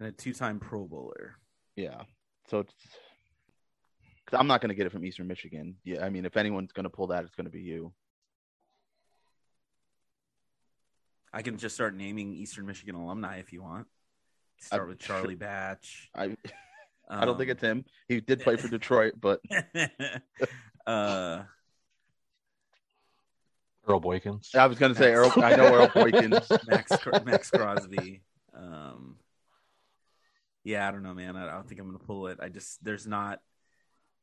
[0.00, 1.36] and a two-time Pro Bowler.
[1.76, 2.02] Yeah.
[2.48, 2.74] So it's.
[4.26, 5.76] Cause I'm not going to get it from Eastern Michigan.
[5.84, 7.92] Yeah, I mean, if anyone's going to pull that, it's going to be you.
[11.32, 13.86] I can just start naming Eastern Michigan alumni if you want.
[14.60, 16.08] Start I'm with Charlie Batch.
[16.14, 16.36] I,
[17.08, 17.84] I don't think Um, it's him.
[18.08, 19.40] He did play for Detroit, but
[20.86, 21.42] uh,
[23.86, 24.54] Earl Boykins.
[24.54, 25.32] I was going to say Earl.
[25.36, 26.68] I know Earl Boykins.
[26.68, 26.92] Max
[27.24, 28.22] Maxx Crosby.
[28.56, 29.16] Um,
[30.64, 31.36] yeah, I don't know, man.
[31.36, 32.38] I don't think I'm gonna pull it.
[32.40, 33.40] I just there's not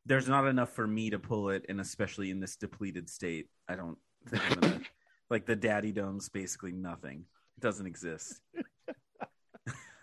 [0.05, 3.75] there's not enough for me to pull it, and especially in this depleted state, I
[3.75, 3.97] don't
[4.27, 4.81] think I'm gonna
[5.29, 7.25] like the Daddy Dome's basically nothing.
[7.57, 8.41] It doesn't exist.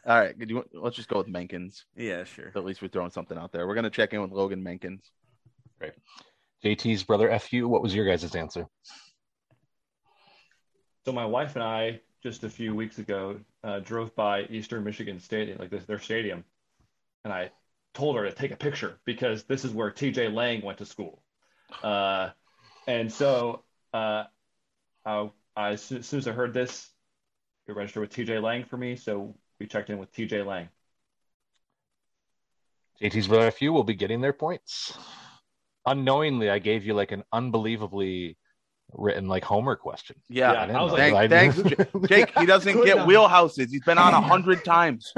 [0.06, 0.34] All right.
[0.38, 1.82] You want- let's just go with Mankins.
[1.94, 2.50] Yeah, sure.
[2.54, 3.66] At least we're throwing something out there.
[3.66, 5.02] We're going to check in with Logan Mankins.
[5.78, 5.92] Great.
[6.64, 7.68] JT's brother FU.
[7.68, 8.66] What was your guys' answer?
[11.08, 15.18] So my wife and I just a few weeks ago uh, drove by Eastern Michigan
[15.20, 16.44] Stadium, like this, their stadium,
[17.24, 17.50] and I
[17.94, 20.28] told her to take a picture because this is where T.J.
[20.28, 21.22] Lang went to school,
[21.82, 22.28] uh,
[22.86, 23.62] and so
[23.94, 24.24] uh,
[25.06, 26.90] I, I as soon as I heard this,
[27.66, 28.40] it registered with T.J.
[28.40, 30.42] Lang for me, so we checked in with T.J.
[30.42, 30.68] Lang.
[33.00, 34.92] JT's brother FU will be getting their points.
[35.86, 38.36] Unknowingly, I gave you like an unbelievably
[38.94, 40.16] written like homework question.
[40.28, 40.98] Yeah, Yeah, I I was know.
[41.12, 42.38] like- Thanks, thanks, Jake.
[42.38, 43.08] He doesn't Good get enough.
[43.08, 43.68] wheelhouses.
[43.70, 45.12] He's been on a hundred times.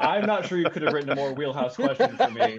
[0.00, 2.58] I'm not sure you could have written a more wheelhouse question for me.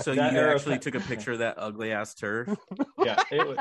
[0.00, 2.48] So That you actually took a picture of that ugly ass turf.
[3.04, 3.58] Yeah, it was,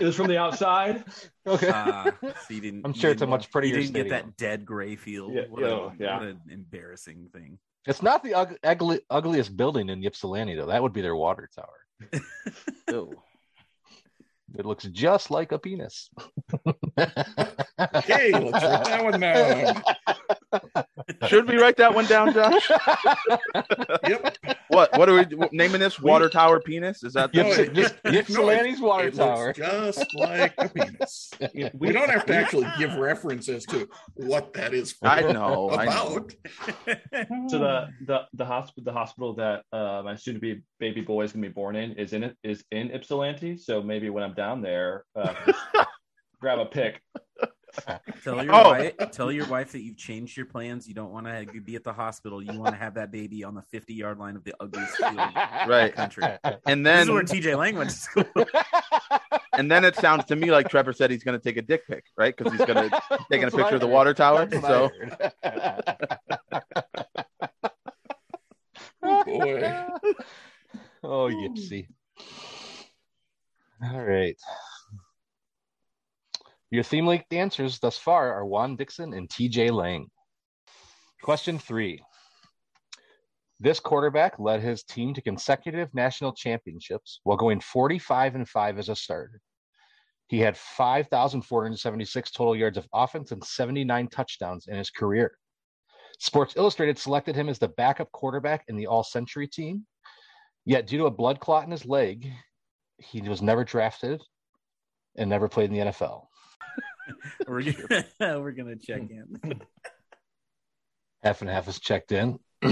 [0.00, 1.04] it was from the outside.
[1.46, 1.68] okay.
[1.68, 2.82] Uh, so you didn't.
[2.84, 5.32] I'm you sure it's a didn't- much prettier You didn't get that dead gray field.
[5.34, 6.18] Yeah, what, a, yeah, yeah.
[6.18, 7.58] what an embarrassing thing.
[7.86, 8.34] It's not the
[8.64, 10.66] ugly, ugliest building in Ypsilanti though.
[10.66, 11.80] That would be their water tower.
[12.90, 13.12] Ew.
[14.56, 16.08] It looks just like a penis.
[16.96, 19.82] Okay, let's write that one down.
[21.28, 22.70] Should we write that one down, Josh?
[24.06, 24.36] Yep.
[24.68, 24.96] What?
[24.96, 25.98] What are we naming this?
[26.00, 27.02] Water tower penis?
[27.02, 27.34] Is that?
[27.34, 27.94] No, Yps- it- just
[28.30, 29.46] no, water it tower.
[29.46, 31.32] looks just like a penis.
[31.74, 35.70] We don't have to actually give references to what that is I know.
[35.70, 36.16] I know.
[36.16, 36.34] about.
[37.50, 41.22] So the the the hospital the hospital that uh, my soon to be baby boy
[41.22, 43.56] is gonna be born in is in it is in Ypsilanti.
[43.56, 45.32] So maybe when I'm down there, uh,
[46.42, 47.00] grab a pick.
[48.22, 48.68] Tell your Oh.
[48.72, 48.92] wife.
[49.12, 50.86] Tell your wife that you've changed your plans.
[50.86, 52.42] You don't want to be at the hospital.
[52.42, 55.12] You want to have that baby on the 50 yard line of the ugliest field
[55.14, 56.24] in the country.
[56.66, 58.24] And This then is where TJ Lang went to school.
[59.54, 61.86] and then it sounds to me like Trevor said he's going to take a dick
[61.86, 62.36] pic, right?
[62.36, 64.44] Because he's going to taking a picture of the water tower.
[64.44, 64.90] That's So
[69.02, 69.86] Oh, boy.
[71.04, 71.46] Oh, hmm.
[71.46, 71.86] Ypsi.
[73.82, 74.36] All right.
[76.70, 80.08] Your theme league dancers thus far are Juan Dixon and TJ Lang.
[81.22, 82.02] Question three.
[83.60, 88.88] This quarterback led his team to consecutive national championships while going 45 and 5 as
[88.88, 89.40] a starter.
[90.28, 95.36] He had 5,476 total yards of offense and 79 touchdowns in his career.
[96.18, 99.86] Sports Illustrated selected him as the backup quarterback in the All Century team.
[100.64, 102.30] Yet, due to a blood clot in his leg,
[102.98, 104.22] he was never drafted
[105.16, 106.26] and never played in the NFL.
[107.48, 108.04] we're, gonna,
[108.40, 109.60] we're gonna check in.
[111.22, 112.38] Half and half is checked in.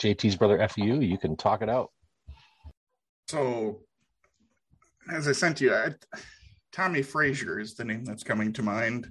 [0.00, 1.90] JT's brother FU, you can talk it out.
[3.28, 3.80] So,
[5.10, 5.94] as I sent you, I,
[6.72, 9.10] Tommie Frazier is the name that's coming to mind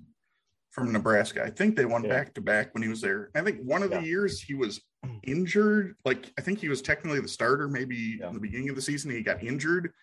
[0.71, 1.43] from Nebraska.
[1.43, 3.29] I think they won back to back when he was there.
[3.35, 3.99] I think one of Yeah.
[3.99, 4.79] the years he was
[5.23, 5.95] injured.
[6.05, 8.27] Like, I think he was technically the starter, maybe Yeah.
[8.29, 9.11] in the beginning of the season.
[9.11, 9.93] He got injured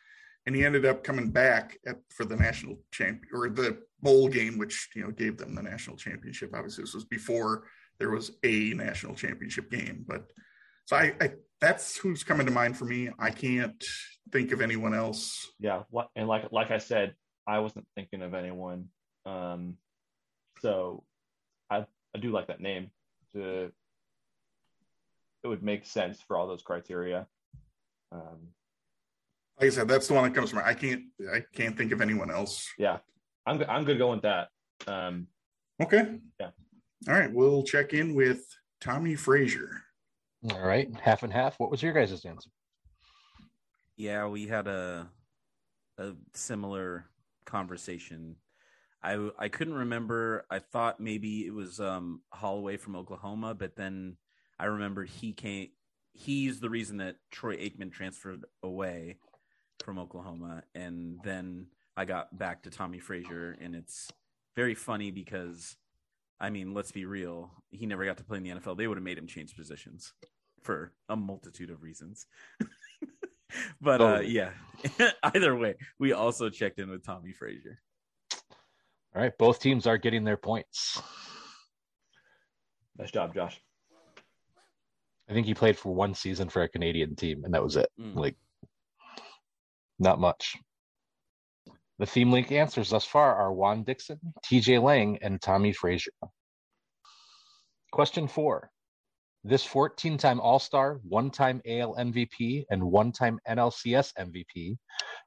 [0.47, 4.59] and he ended up coming back at, for the national champ or the bowl game,
[4.59, 6.53] which, you know, gave them the national championship.
[6.55, 7.65] Obviously, this was before
[7.99, 10.31] there was a national championship game, but
[10.87, 13.09] so I, I that's who's coming to mind for me.
[13.19, 13.83] I can't
[14.33, 15.51] think of anyone else.
[15.59, 17.15] Yeah, and like like I said,
[17.47, 18.89] I wasn't thinking of anyone.
[19.25, 19.79] Um,
[20.61, 21.05] so
[21.71, 22.91] I I do like that name.
[23.35, 23.71] To
[25.45, 27.27] it would make sense for all those criteria.
[28.11, 28.49] Um,
[29.61, 30.61] Like I said, that's the one that comes from.
[30.65, 31.03] I can't
[31.33, 32.67] I can't think of anyone else.
[32.79, 32.99] Yeah,
[33.47, 33.69] I'm good.
[33.69, 34.49] I'm good going with that.
[34.89, 35.29] Um,
[35.83, 36.19] Okay.
[36.41, 36.51] Yeah.
[37.09, 37.33] All right.
[37.33, 38.47] We'll check in with
[38.81, 39.83] Tommie Frazier.
[40.51, 41.59] All right, half and half.
[41.59, 42.51] What was your guys' answer?
[43.97, 45.09] Yeah, we had a
[45.99, 47.07] a similar
[47.45, 48.37] conversation.
[49.03, 50.47] I I couldn't remember.
[50.51, 54.17] I thought maybe it was um Holieway from Oklahoma, but then
[54.59, 55.69] I remembered he came.
[56.13, 59.19] He's the reason that Troy Aikman transferred away
[59.85, 64.11] from Oklahoma, and then I got back to Tommie Frazier, and it's
[64.55, 65.77] very funny because,
[66.41, 68.77] I mean, let's be real, he never got to play in the NFL.
[68.77, 70.13] They would have made him change positions
[70.63, 72.27] for a multitude of reasons.
[73.81, 74.51] but uh, yeah,
[75.23, 77.81] either way, we also checked in with Tommy Frazier.
[79.15, 81.01] All right, both teams are getting their points.
[82.99, 83.61] nice job, Josh.
[85.29, 87.89] I think he played for one season for a Canadian team, and that was it.
[88.01, 88.17] Mm.
[88.17, 88.37] Like,
[89.99, 90.57] not much.
[91.99, 96.13] The theme link answers thus far are Juan Dixon, TJ Lang, and Tommie Frazier.
[97.93, 98.71] Question four.
[99.45, 104.77] This 14 time All Star, one time AL MVP, and one time NLCS MVP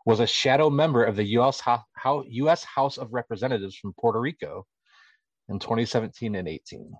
[0.06, 4.66] was a shadow member of the US, Ho- US House of Representatives from Puerto Rico
[5.50, 6.92] in 2017 and 18.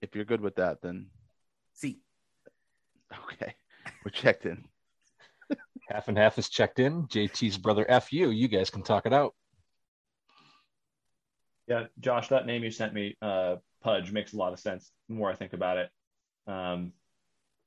[0.00, 1.08] If you're good with that, then
[1.76, 2.00] See,
[3.32, 3.54] okay,
[4.04, 4.64] we're checked in.
[5.88, 7.06] Half and half is checked in.
[7.06, 8.30] JT's brother FU.
[8.32, 9.34] You guys can talk it out.
[11.68, 14.90] Yeah, Josh, that name you sent me, uh, Pudge, makes a lot of sense.
[15.08, 15.90] The more I think about it,
[16.46, 16.92] um,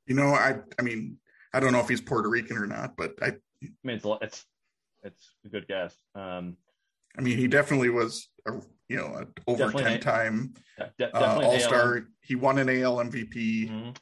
[0.07, 1.17] You know, I I mean,
[1.53, 3.27] I don't know if he's Puerto Rican or not, but I
[3.63, 4.45] I mean, it's a, lot- it's
[5.03, 5.95] it's a good guess.
[6.15, 6.57] Um,
[7.19, 8.53] I mean, he definitely was, a,
[8.87, 10.53] you know, a over Definitely ten time
[10.97, 12.05] de- uh, All Star.
[12.21, 13.69] He won an AL MVP.
[13.69, 13.97] Mhm.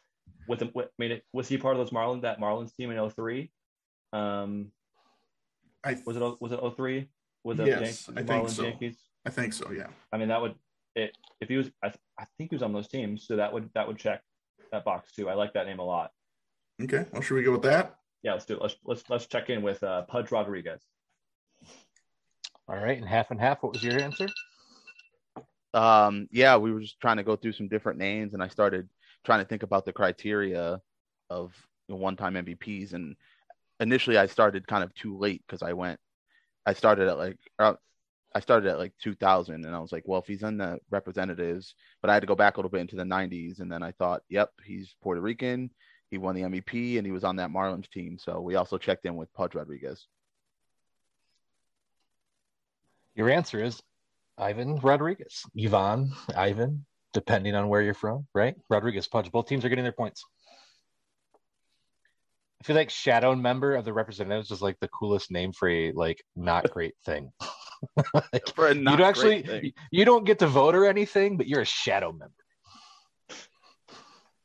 [0.48, 3.10] With, the, with I mean, was he part of those Marlins that Marlins team in
[3.10, 3.52] 03?
[4.14, 4.72] Um,
[5.84, 7.10] I was it was it 03
[7.44, 8.64] with the Yes, Yan- I think Marlins so.
[8.64, 8.98] Yankees?
[9.26, 9.72] I think so.
[9.72, 9.88] Yeah.
[10.14, 10.54] I mean, that would
[10.96, 11.72] it if he was.
[11.84, 14.22] I, th- I think he was on those teams, so that would that would check
[14.72, 15.28] that box too.
[15.28, 16.12] I like that name a lot.
[16.84, 17.06] Okay.
[17.12, 17.96] Well, should we go with that?
[18.22, 18.62] Yeah, let's do it.
[18.62, 20.82] Let's let's let's check in with uh, Pudge Rodriguez.
[22.70, 23.64] All right, and half and half.
[23.64, 24.28] What was your answer?
[25.74, 28.90] Um, yeah, we were just trying to go through some different names, and I started
[29.26, 30.82] trying to think about the criteria
[31.30, 31.54] of
[31.88, 32.94] one-time MVPs.
[32.94, 33.16] And
[33.80, 35.98] initially, I started kind of too late because I went,
[36.66, 37.76] I started at like, uh,
[38.36, 41.74] I started at like 2000, and I was like, well, if he's in the representatives,
[42.02, 43.94] but I had to go back a little bit into the 90s, and then I
[43.94, 45.70] thought, yep, he's Puerto Rican.
[46.12, 48.18] He won the MVP, and he was on that Marlins team.
[48.20, 50.08] So we also checked in with Pudge Rodriguez.
[53.18, 53.82] Your answer is
[54.38, 55.42] Ivan Rodriguez.
[55.60, 58.56] Ivan, Ivan, depending on where you're from, right?
[58.70, 59.32] Rodriguez, Pudge.
[59.32, 60.24] Both teams are getting their points.
[62.62, 65.92] I feel like shadow member of the representatives is like the coolest name for a
[65.94, 67.32] like not great thing.
[68.34, 69.74] Like, For a you not don't actually great thing.
[69.92, 72.34] you don't get to vote or anything, but you're a shadow member.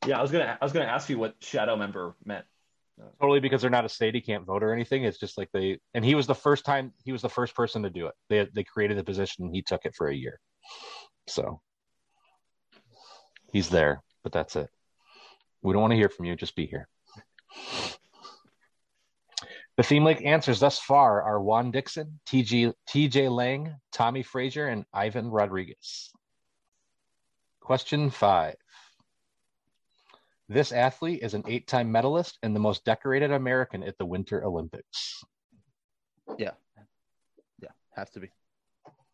[0.06, 2.44] Yeah, I was gonna I was gonna ask you what shadow member meant.
[3.20, 5.04] Totally because they're not a state, he can't vote or anything.
[5.04, 7.82] It's just like they and he was the first time he was the first person
[7.82, 8.14] to do it.
[8.28, 10.38] They they created the position, he took it for a year.
[11.26, 11.60] So
[13.52, 14.68] he's there, but that's it.
[15.62, 16.88] We don't want to hear from you, just be here.
[19.76, 24.84] The theme link answers thus far are Juan Dixon, TG, TJ Lang, Tommie Frazier, and
[24.92, 26.10] Ivan Rodriguez.
[27.60, 28.56] Question five.
[30.52, 34.44] This athlete is an eight time medalist and the most decorated American at the Winter
[34.44, 35.24] Olympics.
[36.36, 36.50] Yeah,
[37.62, 37.70] Yeah.
[37.96, 38.28] has to be.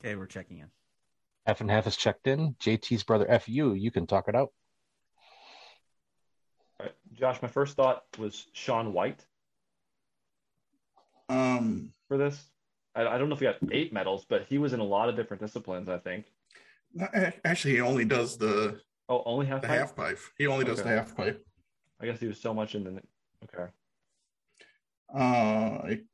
[0.00, 0.66] okay, we're checking in.
[1.46, 2.54] F and half is checked in.
[2.54, 4.52] JT's brother FU, you can talk it out.
[6.80, 6.94] All right.
[7.12, 9.24] Josh, my first thought was Shaun White
[11.28, 12.50] Um, for this.
[12.96, 15.08] I, I don't know if he got eight medals, but he was in a lot
[15.08, 15.88] of different disciplines.
[15.88, 16.26] I think.
[17.44, 19.62] actually, he only does the Oh, only half.
[19.62, 19.78] the pipe?
[19.78, 20.18] half pipe.
[20.36, 20.90] He only does Okay.
[20.90, 21.44] the half pipe.
[22.00, 23.02] I guess he was so much in the.
[23.44, 23.72] Okay.
[25.14, 26.04] Uh, I-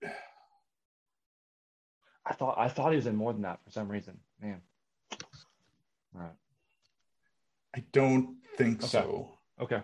[2.26, 4.18] I thought I thought he was in more than that for some reason.
[4.40, 4.62] Man.
[6.14, 6.36] All right.
[7.74, 8.86] I don't think Okay.
[8.86, 9.38] so.
[9.60, 9.82] Okay.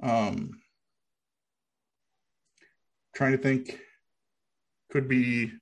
[0.00, 0.62] Um,
[3.14, 3.78] trying to think,
[4.90, 5.52] could be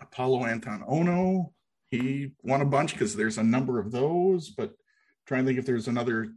[0.00, 1.52] Apolo Anton Ohno.
[1.90, 4.76] He won a bunch because there's a number of those, but
[5.26, 6.28] trying to think if there's another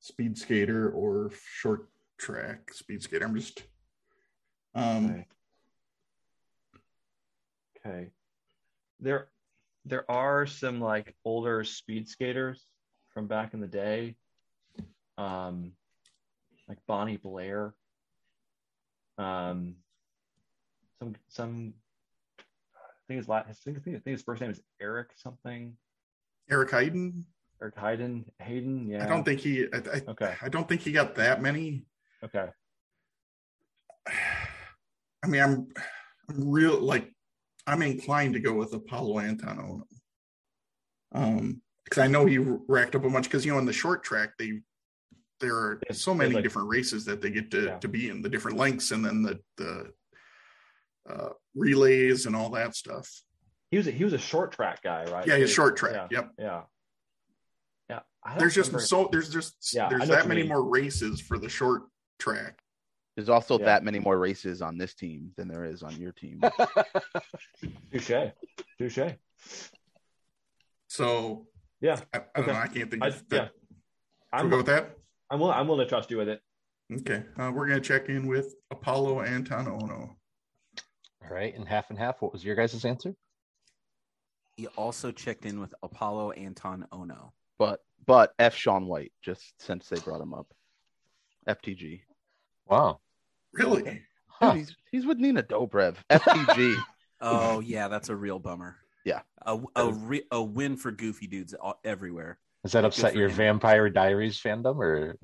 [0.00, 1.88] speed skater or short
[2.18, 3.24] track speed skater.
[3.24, 3.62] I'm just,
[4.74, 5.26] um, Okay.
[7.86, 8.10] Okay.
[9.00, 9.28] There
[9.84, 12.66] there are some like older speed skaters
[13.14, 14.16] from back in the day.
[15.16, 15.72] Um
[16.68, 17.74] like Bonnie Blair
[19.16, 19.76] Um,
[20.98, 21.74] some some.
[23.08, 23.48] I think his last.
[23.48, 25.74] I think, I think his first name is Eric something.
[26.50, 27.22] Eric Heiden.
[27.62, 28.24] Eric Heiden.
[28.42, 28.90] Heiden.
[28.90, 29.02] Yeah.
[29.04, 29.64] I don't think he.
[29.72, 30.34] I, I, Okay.
[30.42, 31.86] I don't think he got that many.
[32.22, 32.46] Okay.
[34.06, 35.68] I mean, I'm,
[36.28, 37.10] I'm real like,
[37.66, 39.82] I'm inclined to go with Apolo Anton Ohno.
[41.14, 43.24] Um, because I know he racked up a bunch.
[43.24, 44.60] Because you know, in the short track, they
[45.40, 47.78] there are so many like- different races that they get to Yeah.
[47.78, 49.92] to be in, the different lengths, and then the the
[51.08, 53.08] uh, relays and all that stuff.
[53.70, 55.26] He was a, he was a short track guy, right?
[55.26, 56.08] Yeah, he's short track.
[56.10, 56.18] Yeah.
[56.18, 56.30] Yep.
[56.38, 56.60] Yeah.
[57.90, 58.00] Yeah.
[58.24, 60.48] I don't There's just remember- so there's just Yeah, there's that many mean.
[60.48, 61.82] more races for the short
[62.18, 62.60] track.
[63.16, 63.64] There's also Yeah.
[63.66, 66.40] that many more races on this team than there is on your team.
[67.92, 68.10] Touche.
[68.78, 68.98] Touche.
[70.88, 71.46] So
[71.80, 72.00] Yeah.
[72.12, 72.52] I, I don't Okay.
[72.52, 72.58] know.
[72.58, 73.48] I can't think I, of yeah.
[74.32, 74.96] I'm, We'll go with that.
[75.30, 75.54] I'm willing.
[75.56, 76.40] I'm willing to trust you with it.
[77.00, 80.14] Okay, uh, we're gonna check in with Apolo Anton Ohno.
[81.28, 82.22] All right, and half and half.
[82.22, 83.14] What was your guys' answer?
[84.56, 87.32] He also checked in with Apolo Anton Ohno.
[87.58, 90.46] but but F Shaun White, just since they brought him up.
[91.48, 92.00] FTG.
[92.66, 93.00] Wow.
[93.52, 94.02] Really?
[94.26, 94.52] Huh.
[94.52, 95.96] Dude, he's he's with Nina Dobrev.
[96.10, 96.76] FTG.
[97.20, 98.76] Oh yeah, that's a real bummer.
[99.04, 99.20] Yeah.
[99.42, 102.38] a a, re- a win for goofy dudes all, everywhere.
[102.62, 103.36] Does that upset your him.
[103.36, 105.16] Vampire Diaries fandom, or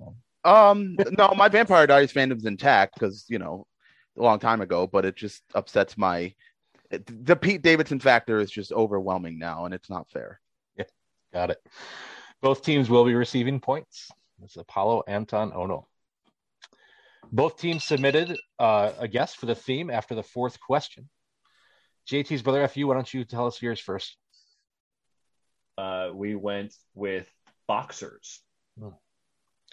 [0.45, 3.67] um no, my Vampire Diaries fandom's intact because you know
[4.17, 6.35] a long time ago, but it just upsets my
[6.91, 10.41] the Pete Davidson factor is just overwhelming now, and it's not fair.
[10.77, 10.85] Yeah,
[11.33, 11.59] got it?
[12.41, 14.11] Both teams will be receiving points.
[14.43, 15.85] It's Apolo Anton Ohno.
[17.33, 21.09] Both teams submitted uh, a guess for the theme after the fourth question.
[22.09, 24.17] JT's brother FU, why don't you tell us yours first?
[25.79, 27.29] Uh, we went with
[27.67, 28.41] boxers.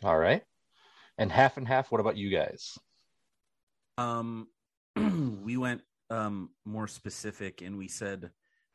[0.03, 0.43] All right.
[1.17, 2.79] And half and half, what about you guys?
[3.97, 4.47] Um,
[5.43, 8.31] we went um more specific and we said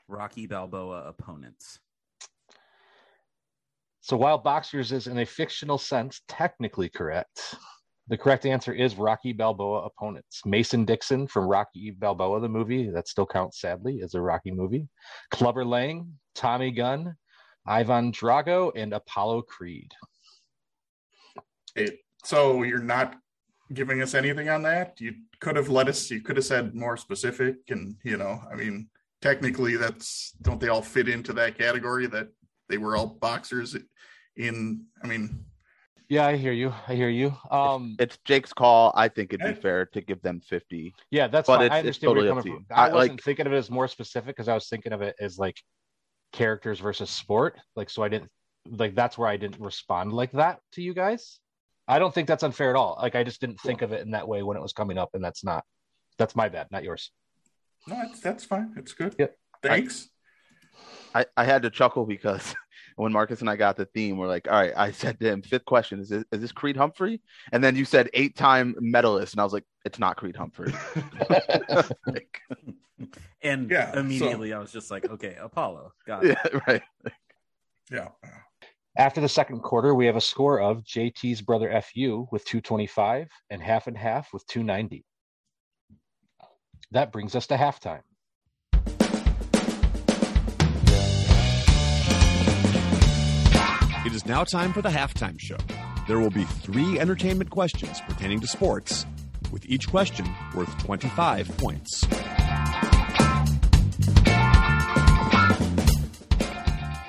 [0.09, 1.81] Rocky Balboa opponents.
[4.01, 7.57] So while Boxers is in a fictional sense technically correct,
[8.09, 10.43] the correct answer is Rocky Balboa opponents.
[10.47, 14.87] Mason Dixon from Rocky Balboa, the movie, that still counts sadly as a Rocky movie.
[15.33, 17.17] Clubber Lang, Tommy Gunn,
[17.67, 19.91] Ivan Drago, and Apollo Creed.
[21.75, 23.17] It, so you're not
[23.73, 25.01] giving us anything on that?
[25.01, 26.11] You could have let us.
[26.11, 28.89] You could have said more specific, and you know, I mean,
[29.23, 32.29] technically, that's don't they all fit into that category that
[32.69, 33.77] they were all boxers?
[34.37, 35.45] In, I mean,
[36.09, 36.73] Yeah, I hear you.
[36.87, 37.35] I hear you.
[37.51, 38.93] Um, It's Jake's call.
[38.95, 40.95] I think it'd be fair to give them fifty.
[41.11, 41.67] yeah, that's but fine.
[41.67, 42.77] it's- I it's understand where you're totally coming from.
[42.79, 45.03] I, I, wasn't like- thinking of it as more specific because I was thinking of
[45.03, 45.61] it as like
[46.33, 47.59] characters versus sport.
[47.77, 48.31] Like, so I didn't
[48.69, 51.39] like that's where I didn't respond like that to you guys.
[51.89, 52.99] I don't think that's unfair at all.
[53.01, 55.11] Like, I just didn't think of it in that way when it was coming up,
[55.15, 55.65] and that's not
[56.19, 57.11] that's my bad, not yours.
[57.87, 58.75] no, that's that's fine.
[58.77, 59.15] It's good.
[59.19, 59.37] Yep.
[59.63, 60.09] Thanks.
[61.15, 62.55] I, I had to chuckle because
[62.97, 65.41] when Marcus and I got the theme, we're like, all right, I said to him,
[65.43, 67.23] fifth question, is this, is this Creed Humphrey?
[67.53, 69.33] And then you said eight time medalist.
[69.33, 70.73] And I was like, it's not Creed Humphrey.
[72.07, 72.41] Like,
[73.43, 75.93] And Yeah, so- immediately I was just like, okay, Apollo.
[76.07, 76.39] Got it.
[76.53, 76.83] yeah, right.
[77.91, 78.09] yeah.
[78.99, 83.63] After the second quarter, we have a score of JT's brother FU with 225 and
[83.63, 85.05] half and half with 290.
[86.93, 88.01] That brings us to halftime.
[94.07, 95.59] It is now time for the halftime show.
[96.09, 99.05] There will be three entertainment questions pertaining to sports,
[99.53, 102.07] with each question worth 25 points.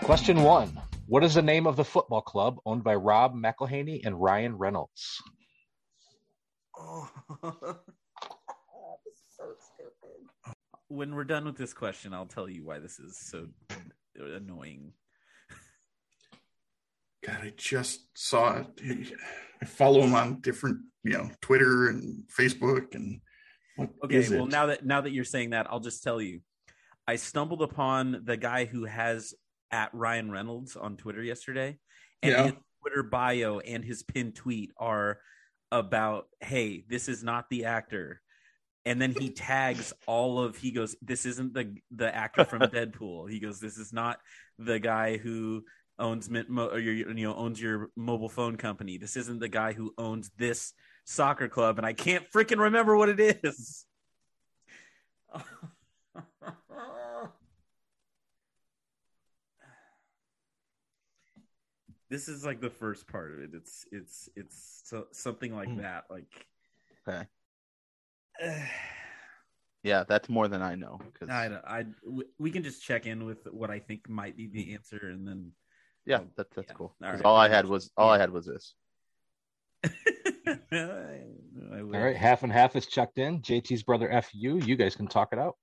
[0.04, 4.22] Question one What is the name of the football club owned by Rob McElhenney and
[4.22, 5.22] Ryan Reynolds?
[6.78, 7.10] Oh,
[7.42, 7.80] so
[9.74, 10.56] stupid.
[10.90, 13.48] When we're done with this question, I'll tell you why this is so
[14.20, 14.92] annoying.
[17.26, 19.14] God, I just saw it.
[19.62, 23.22] I follow him on different, you know, Twitter and Facebook and
[23.78, 26.42] what Okay, is well now that now that you're saying that, I'll just tell you.
[27.08, 29.34] I stumbled upon the guy who has
[29.72, 31.78] at Ryan Reynolds on Twitter yesterday,
[32.22, 32.44] and Yeah.
[32.46, 35.20] his Twitter bio and his pinned tweet are
[35.72, 38.22] about, "Hey, this is not the actor,"
[38.86, 40.58] and then he tags all of.
[40.58, 44.20] He goes, "This isn't the the actor from Deadpool." He goes, "This is not
[44.58, 45.64] the guy who."
[46.00, 49.00] owns Mint- mo- or your, you know owns your mobile phone company.
[49.00, 50.74] This isn't the guy who owns this
[51.06, 53.84] soccer club, and I can't freaking remember what it is.
[62.10, 63.50] This is like the first part of it.
[63.54, 65.82] It's it's it's so, something like Hmm.
[65.82, 66.06] that.
[66.10, 66.48] Like
[67.08, 67.28] Okay.
[69.84, 71.00] Yeah, that's more than I know.
[71.18, 71.30] Cause...
[71.30, 74.48] I, don't- I, w- we can just check in with what I think might be
[74.48, 75.52] the answer, and then.
[76.06, 76.76] yeah, that's that's Yeah.
[76.76, 76.96] cool.
[77.02, 77.26] All 'Cause right.
[77.26, 78.74] all I had was all I had was this.
[80.72, 81.22] I
[81.82, 83.42] All half and half is checked in.
[83.42, 84.58] JT's brother FU.
[84.66, 85.56] You guys can talk it out.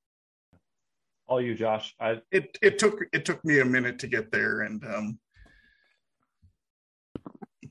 [1.27, 1.95] All you, Josh.
[2.01, 5.19] I it it took it took me a minute to get there, and um,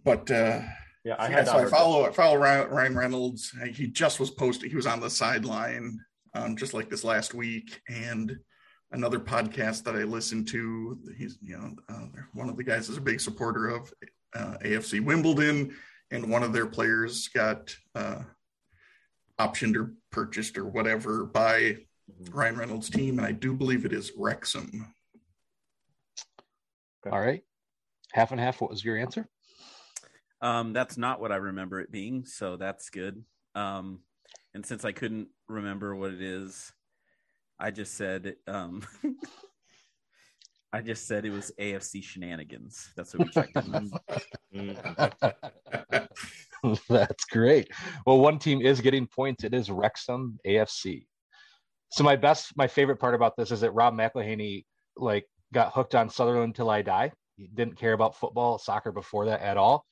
[0.04, 0.62] but uh,
[1.04, 3.54] yeah, I yeah, had so I follow I follow Ryan, Ryan Reynolds.
[3.74, 4.70] He just was posting.
[4.70, 6.00] He was on the sideline,
[6.34, 8.38] um, just like this last week, and
[8.92, 10.98] another podcast that I listened to.
[11.18, 13.94] He's you know uh, one of the guys is a big supporter of
[14.34, 15.76] uh, AFC Wimbledon,
[16.12, 18.22] and one of their players got uh,
[19.40, 21.78] optioned or purchased or whatever by
[22.32, 24.94] Ryan Reynolds' team, and I do believe it is Wrexham.
[27.12, 27.44] All right,
[28.14, 28.62] half and half.
[28.62, 29.28] What was your answer?
[30.44, 33.24] Um, that's not what I remember it being, so that's good.
[33.56, 34.02] Um,
[34.54, 36.72] and since I couldn't remember what it is,
[37.60, 38.84] I just said um,
[40.74, 42.90] I just said it was AFC shenanigans.
[42.98, 44.76] That's what we checked in.
[46.90, 47.70] That's great.
[48.06, 49.44] Well, one team is getting points.
[49.44, 51.06] It is Wrexham AFC.
[51.92, 54.66] So my best, my favorite part about this is that Rob McElhenney
[54.98, 57.12] like got hooked on Sunderland till I die.
[57.38, 59.86] He didn't care about football, soccer before that at all,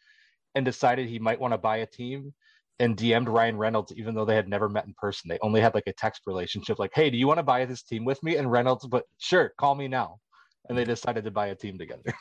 [0.56, 2.34] and decided he might want to buy a team.
[2.80, 5.30] And DM'd Ryan Reynolds, even though they had never met in person.
[5.30, 6.80] They only had like a text relationship.
[6.80, 8.38] Like, hey, do you want to buy this team with me?
[8.38, 10.18] And Reynolds, but sure, call me now.
[10.68, 12.02] And they decided to buy a team together.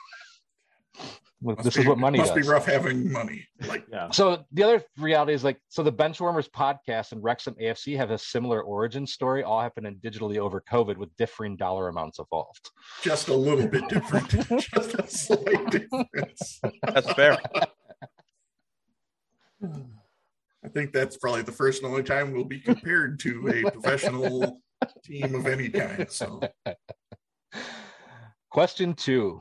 [1.42, 2.46] Well, Must this be, is what money must does.
[2.46, 3.46] be rough having money.
[3.66, 4.10] Like Yeah.
[4.10, 8.18] So the other reality is like so the Benchwarmers podcast and Wrexham AFC have a
[8.18, 12.68] similar origin story, all happening digitally over COVID with differing dollar amounts involved.
[13.02, 14.28] just a little bit different,
[14.60, 16.60] just a slight difference.
[16.92, 17.38] That's fair.
[19.62, 24.60] I think that's probably the first and only time we'll be compared to a professional
[25.04, 26.10] team of any kind.
[26.10, 26.40] So
[28.50, 29.40] Question two.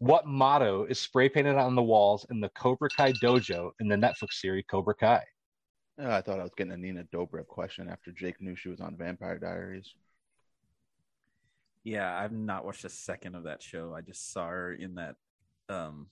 [0.00, 3.96] What motto is spray painted on the walls in the Cobra Kai dojo in the
[3.96, 5.22] Netflix series Cobra Kai?
[5.98, 8.80] Oh, I thought I was getting a Nina Dobrev question after Jake knew she was
[8.80, 9.94] on Vampire Diaries.
[11.84, 13.94] Yeah, I've not watched a second of that show.
[13.94, 15.16] I just saw her in that
[15.68, 16.08] um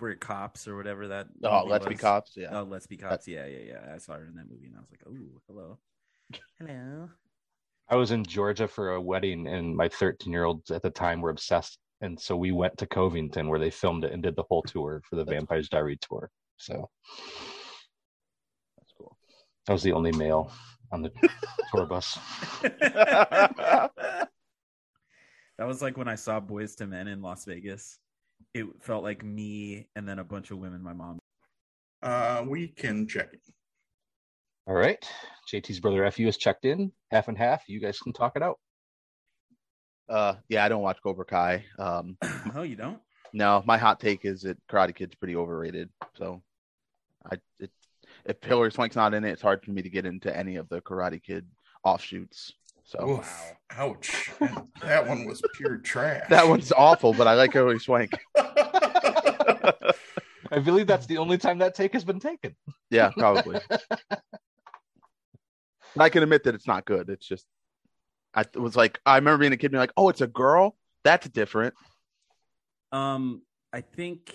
[0.00, 1.94] We're Cops or whatever that Oh, movie Let's Be.
[1.94, 2.32] Cops.
[2.36, 2.48] Yeah.
[2.52, 3.26] Oh, Let's Be Cops.
[3.26, 3.94] Yeah, yeah, yeah.
[3.94, 5.78] I saw her in that movie and I was like, "Oh, hello."
[6.58, 7.08] Hello.
[7.88, 11.22] I was in Georgia for a wedding, and my 13 year olds at the time
[11.22, 11.78] were obsessed.
[12.00, 15.00] And so we went to Covington where they filmed it and did the whole tour
[15.08, 16.30] for the Vampire's Diary tour.
[16.58, 16.88] So
[18.76, 19.16] That's cool.
[19.68, 20.52] I was the only male
[20.92, 21.10] on the
[21.72, 22.18] tour bus.
[22.62, 23.90] that
[25.58, 27.98] was like when I saw Boyz II Men in Las Vegas.
[28.58, 31.18] It felt like me and then a bunch of women my mom.
[32.02, 33.40] uh, we can check it.
[34.66, 35.02] All right.
[35.50, 37.62] JT's brother FU is checked in, half and half.
[37.68, 38.58] You guys can talk it out.
[40.08, 41.64] Uh, yeah, I don't watch Cobra Kai.
[41.78, 42.16] Um,
[42.54, 42.98] oh, you don't?
[43.32, 45.88] no, my hot take is that Karate Kid's pretty overrated.
[46.16, 46.42] So,
[47.30, 47.70] I it,
[48.24, 50.68] if Hilary Swank's not in it, it's hard for me to get into any of
[50.68, 51.46] the Karate Kid
[51.84, 52.52] offshoots.
[52.84, 54.30] So Oof, ouch.
[54.82, 56.24] That one was pure trash.
[56.30, 58.12] that one's awful, but I like Hilary Swank.
[60.50, 62.56] I believe that's the only time that take has been taken.
[62.90, 63.60] Yeah, probably.
[63.70, 63.80] And
[65.98, 67.10] I can admit that it's not good.
[67.10, 67.46] It's just,
[68.34, 70.76] I it was like, I remember being a kid being like, oh, it's a girl?
[71.04, 71.74] That's different.
[72.92, 73.42] Um,
[73.72, 74.32] I think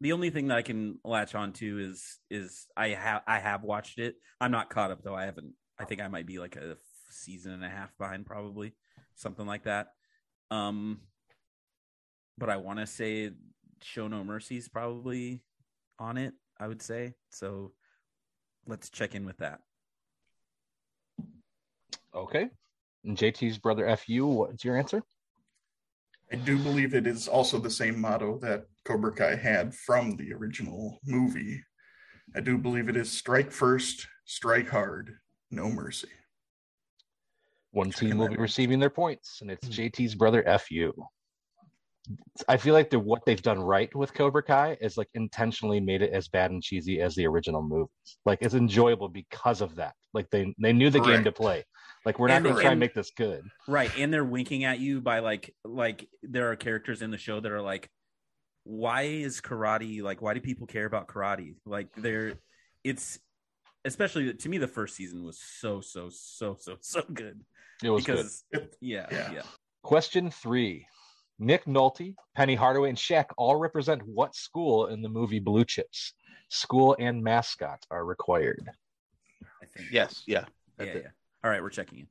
[0.00, 3.62] the only thing that I can latch on to is is I have I have
[3.62, 4.16] watched it.
[4.40, 5.14] I'm not caught up though.
[5.14, 5.52] I haven't.
[5.78, 6.76] I think I might be like a
[7.10, 8.74] season and a half behind, probably
[9.14, 9.88] something like that.
[10.50, 11.00] Um,
[12.38, 13.30] but I want to say
[13.82, 15.42] Show No Mercy is probably
[16.00, 16.34] on it.
[16.58, 17.72] I would say so.
[18.66, 19.60] Let's check in with that.
[22.14, 22.48] Okay.
[23.04, 25.02] And JT's brother FU, what's your answer?
[26.32, 30.32] I do believe it is also the same motto that Cobra Kai had from the
[30.32, 31.62] original movie.
[32.36, 35.14] I do believe it is strike first, strike hard,
[35.50, 36.08] no mercy.
[37.72, 39.72] One team will be receiving their points, and it's Hmm.
[39.72, 40.92] JT's brother FU.
[42.48, 46.02] I feel like the what they've done right with Cobra Kai is like intentionally made
[46.02, 47.90] it as bad and cheesy as the original movies.
[48.24, 49.94] Like it's enjoyable because of that.
[50.14, 51.64] Like they they knew the game to play.
[52.04, 53.44] Like we're not going to try and and- make this good.
[53.68, 57.38] Right, and they're winking at you by like like there are characters in the show
[57.38, 57.90] that are like,
[58.64, 60.22] why is karate like?
[60.22, 61.56] Why do people care about karate?
[61.66, 62.34] Like they're
[62.82, 63.18] it's
[63.84, 67.40] especially to me the first season was so so so so so good
[67.82, 69.32] It was because It- yeah Yeah.
[69.32, 69.42] yeah
[69.82, 70.86] Question three:
[71.40, 76.12] Nick Nolte, Penny Hardaway, and Shaq all represent what school in the movie Blue Chips?
[76.50, 78.68] School and mascot are required.
[79.62, 79.88] I think.
[79.90, 80.40] Yes, yeah.
[80.78, 81.10] Yeah, That's yeah.
[81.42, 82.06] All right, we're checking in.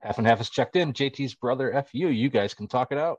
[0.00, 0.92] Half and half is checked in.
[0.92, 2.08] JT's brother, FU.
[2.08, 3.18] You guys can talk it out.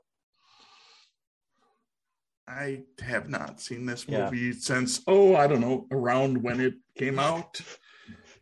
[2.46, 4.24] I have not seen this Yeah.
[4.24, 7.60] movie since oh I don't know around when it came out.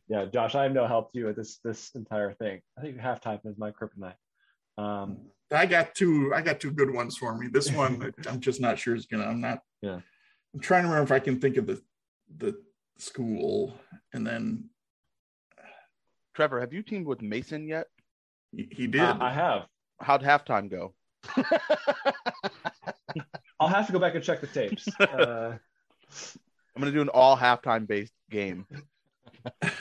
[0.06, 2.60] Yeah, Josh, I have no help to you with this this entire thing.
[2.78, 4.14] I think halftime is my kryptonite.
[4.78, 5.18] Um,
[5.52, 6.32] I got two.
[6.34, 7.48] I got two good ones for me.
[7.48, 9.24] This one, I'm just not sure is gonna.
[9.24, 9.60] I'm not.
[9.82, 10.00] Yeah.
[10.54, 11.80] I'm trying to remember if I can think of the
[12.36, 12.60] the
[12.98, 13.78] school,
[14.12, 14.70] and then
[16.34, 17.86] Trevor, have you teamed with Mason yet?
[18.52, 19.00] he, he did.
[19.00, 19.66] I, I have.
[20.00, 20.94] How'd halftime go?
[23.58, 24.88] I'll have to go back and check the tapes.
[25.00, 25.56] Uh,
[26.74, 28.66] I'm gonna do an all halftime based game.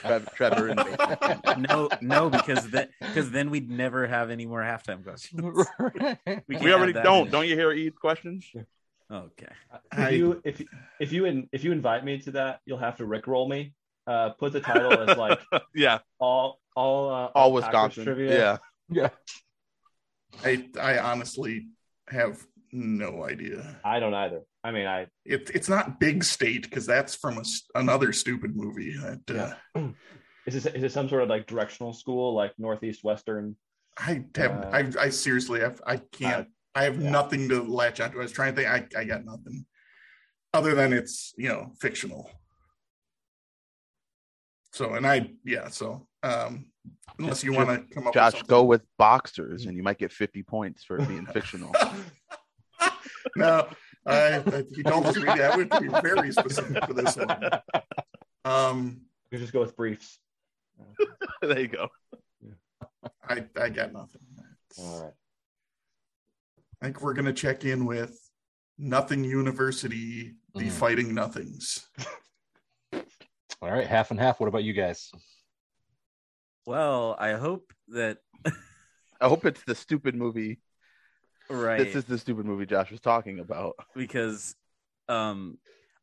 [0.02, 1.66] Trevor, Trevor and Mason.
[1.70, 5.42] No, no, because then because then we'd never have any more halftime questions.
[6.26, 7.20] can't We already don't.
[7.26, 7.30] many.
[7.32, 8.46] Don't you hear Eve's questions?
[9.12, 9.48] Okay.
[9.98, 10.62] if you if
[11.00, 13.74] if you in, if you invite me to that, you'll have to rickroll me.
[14.08, 15.40] Uh, put the title as like
[15.76, 18.04] Yeah, all all uh, all Packers Wisconsin.
[18.06, 18.38] trivia.
[18.38, 18.58] Yeah.
[18.90, 19.10] Yeah.
[20.44, 21.68] I I honestly
[22.08, 23.80] have no idea.
[23.84, 24.42] I don't either.
[24.66, 28.56] I mean, I It, it's not Big State because that's from a s another stupid
[28.56, 28.96] movie.
[28.98, 29.90] That, uh,
[30.48, 33.56] is this is it some sort of like directional school like Northeast Western?
[33.96, 34.52] I have.
[34.52, 35.80] Uh, I, I seriously have.
[35.86, 36.48] I can't.
[36.74, 37.12] I have yeah.
[37.12, 38.18] nothing to latch onto.
[38.18, 38.96] I was trying to think.
[38.96, 39.68] I, I got nothing
[40.52, 42.32] other than it's you know fictional.
[44.72, 45.68] So and I yeah.
[45.70, 46.66] So um,
[47.20, 50.12] unless you want to come up, Josh, with go with boxers, and you might get
[50.12, 51.72] 50 points for being fictional.
[53.36, 53.68] no.
[54.06, 55.40] I, I, you don't listen to me.
[55.40, 57.50] That would be very specific for this one.
[58.46, 59.02] Um,
[59.32, 60.20] You just go with briefs.
[61.42, 61.88] there you go.
[63.28, 64.22] I I got nothing.
[64.78, 65.14] All right.
[66.82, 68.20] I think we're gonna check in with
[68.78, 70.72] Nothing University, the Mhm.
[70.72, 71.88] Fighting Nothings.
[73.62, 74.40] All right, half and half.
[74.40, 75.10] What about you guys?
[76.66, 78.18] Well, I hope that
[79.22, 80.60] I hope it's the stupid movie.
[81.50, 83.76] Right This is the stupid movie Josh was talking about.
[83.96, 84.56] because
[85.10, 85.58] um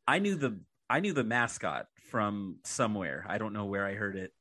[0.07, 3.25] I knew the I knew the mascot from somewhere.
[3.27, 4.31] I don't know where I heard it.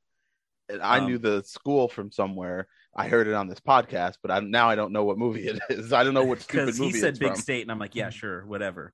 [0.68, 2.68] And I Um, knew the school from somewhere.
[2.94, 5.58] I heard it on this podcast, but I, now I don't know what movie it
[5.70, 5.92] is.
[5.92, 7.36] I don't know what stupid movie he said Big from.
[7.40, 8.92] State, and I'm like, yeah, sure, whatever.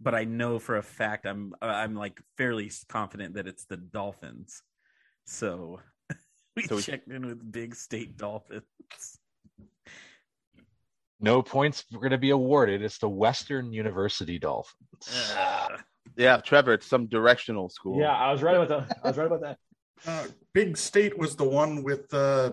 [0.00, 4.62] But I know for a fact, I'm I'm like fairly confident that it's the Dolphins.
[5.26, 5.80] So
[6.56, 8.64] we So we- checked in with Big State Dolphins.
[11.20, 12.82] No points are going to be awarded.
[12.82, 15.34] It's the Western University Dolphins.
[16.16, 18.00] Yeah, Trevor, it's some directional school.
[18.00, 18.98] Yeah, I was right about that.
[19.04, 19.58] I was right about that.
[20.06, 22.52] Uh, Big State was the one with uh,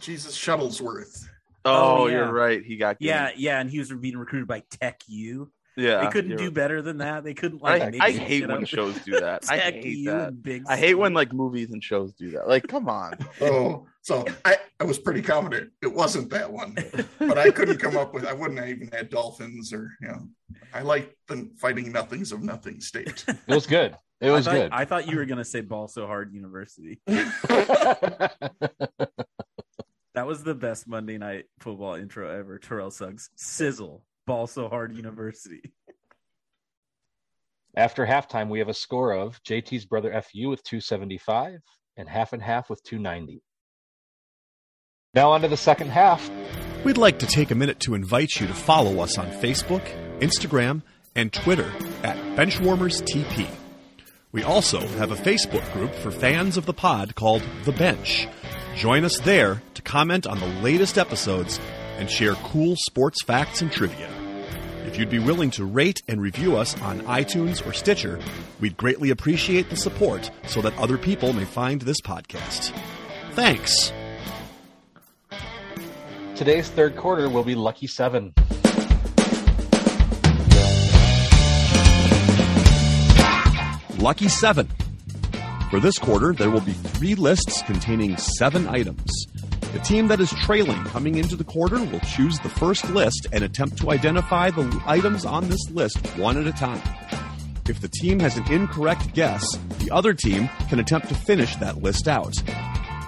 [0.00, 1.24] Jesus Shuttlesworth.
[1.64, 2.14] Oh, Oh, yeah.
[2.16, 2.60] you're right.
[2.60, 5.52] He got yeah, yeah, and he was being recruited by Tech U.
[5.80, 6.04] yeah.
[6.04, 7.24] they couldn't you're- do better than that.
[7.24, 7.92] They couldn't I, like.
[7.92, 8.68] make I hate when up.
[8.68, 9.44] shows do that.
[9.48, 10.42] I Tech hate U that.
[10.42, 12.48] Big I hate when like movies and shows do that.
[12.48, 13.14] Like, come on.
[13.40, 16.74] Oh, so I, I was pretty confident it wasn't that one,
[17.18, 18.24] but I couldn't come up with.
[18.24, 20.28] I wouldn't have even had Dolphins or you know.
[20.72, 23.24] I like the Fighting Nothings of Nothing State.
[23.28, 23.96] It was good.
[24.20, 24.72] It was I thought, good.
[24.72, 27.00] I thought you were gonna say Ball So Hard University.
[30.14, 32.58] That was the best Monday night football intro ever.
[32.58, 35.72] Terrell Suggs, Sizzle, Ball So Hard University.
[37.76, 41.60] After halftime, we have a score of JT's brother FU with 275
[41.96, 43.42] and half and half with 290.
[45.14, 46.28] Now on to the second half.
[46.84, 49.82] We'd like to take a minute to invite you to follow us on Facebook,
[50.20, 50.82] Instagram,
[51.14, 51.70] and Twitter
[52.02, 53.48] at BenchwarmersTP.
[54.32, 58.28] We also have a Facebook group for fans of the pod called The Bench.
[58.76, 61.58] Join us there to comment on the latest episodes
[62.00, 64.10] and share cool sports facts and trivia.
[64.86, 68.18] If you'd be willing to rate and review us on iTunes or Stitcher,
[68.58, 72.72] we'd greatly appreciate the support so that other people may find this podcast.
[73.34, 73.92] Thanks.
[76.34, 78.34] Today's third quarter will be Lucky Seven.
[83.98, 84.66] Lucky 7.
[85.70, 89.26] For this quarter, there will be three lists containing seven items.
[89.72, 93.44] The team that is trailing coming into the quarter will choose the first list and
[93.44, 96.82] attempt to identify the items on this list one at a time.
[97.68, 99.44] If the team has an incorrect guess,
[99.78, 102.34] the other team can attempt to finish that list out.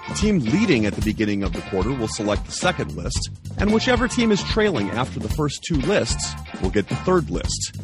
[0.07, 3.73] The team leading at the beginning of the quarter will select the second list, and
[3.73, 7.77] whichever team is trailing after the first two lists will get the third list.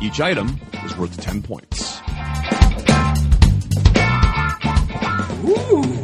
[0.00, 2.00] Each item is worth 10 points.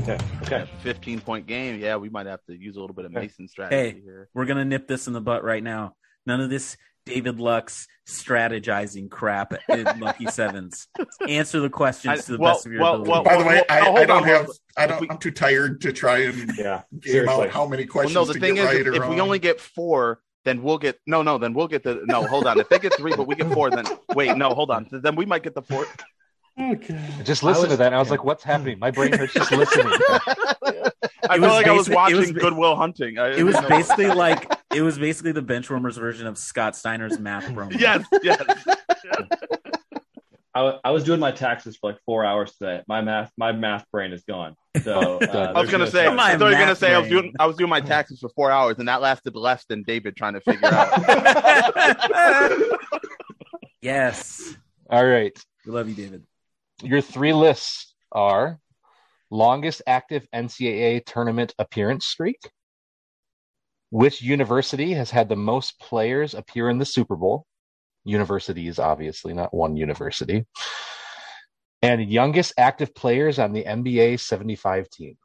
[0.09, 0.25] Okay.
[0.43, 0.71] Okay.
[0.83, 1.79] 15 point game.
[1.81, 4.01] Yeah, we might have to use a little bit of Mason strategy Hey.
[4.03, 4.29] here.
[4.35, 5.95] We're gonna nip this in the butt right now.
[6.27, 10.89] None of this David Lux strategizing crap in Lucky Sevens.
[11.27, 13.11] Answer the questions I- to the well, best of your well, ability.
[13.11, 14.51] well, By the way, I, hold I don't on, have.
[14.77, 15.01] I don't.
[15.01, 16.83] We, I'm too tired to try and Yeah.
[17.01, 17.45] game Seriously.
[17.47, 19.21] out how many Well, questions no, the to thing get is, right or if we
[19.21, 21.39] only get four, then we'll get no, no.
[21.39, 22.27] Then we'll get the no.
[22.27, 22.59] Hold on.
[22.61, 23.85] If they get three, but we get four, then
[24.15, 24.87] wait, no, hold on.
[24.91, 25.87] Then we might get the four.
[26.61, 27.01] Okay.
[27.19, 28.13] I just listen to that and I was yeah.
[28.13, 28.79] like, what's happening?
[28.79, 29.87] My brain hurts just listening.
[29.87, 33.19] I It feel was like I was watching was Good Will Hunting.
[33.19, 33.69] I, it was you know.
[33.69, 37.71] basically like it was basically the benchwarmers version of Scott Steiner's math room.
[37.79, 38.43] yes, yes.
[40.55, 42.83] I, I was doing my taxes for like four hours today.
[42.89, 44.57] My math, my math brain is gone.
[44.83, 46.99] So uh, I was gonna no say, I thought you were gonna math say I
[46.99, 49.85] was doing I was doing my taxes for four hours, and that lasted less than
[49.85, 50.89] David trying to figure out.
[53.81, 54.57] yes.
[54.91, 55.39] All right.
[55.65, 56.25] We love you, David.
[56.83, 58.59] Your three lists are
[59.31, 62.39] longest active NCAA tournament appearance streak,
[63.91, 67.47] which university has had the most players appear in the Super Bowl?
[68.05, 70.47] Universities, obviously, not one university.
[71.83, 75.17] And youngest active players on the NBA 75 team.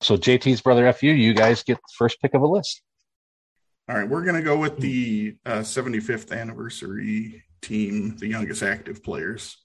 [0.00, 2.82] So JT's brother FU, you guys get the first pick of a list.
[3.88, 9.59] All right, we're gonna go with the uh, 75th anniversary team, the youngest active players.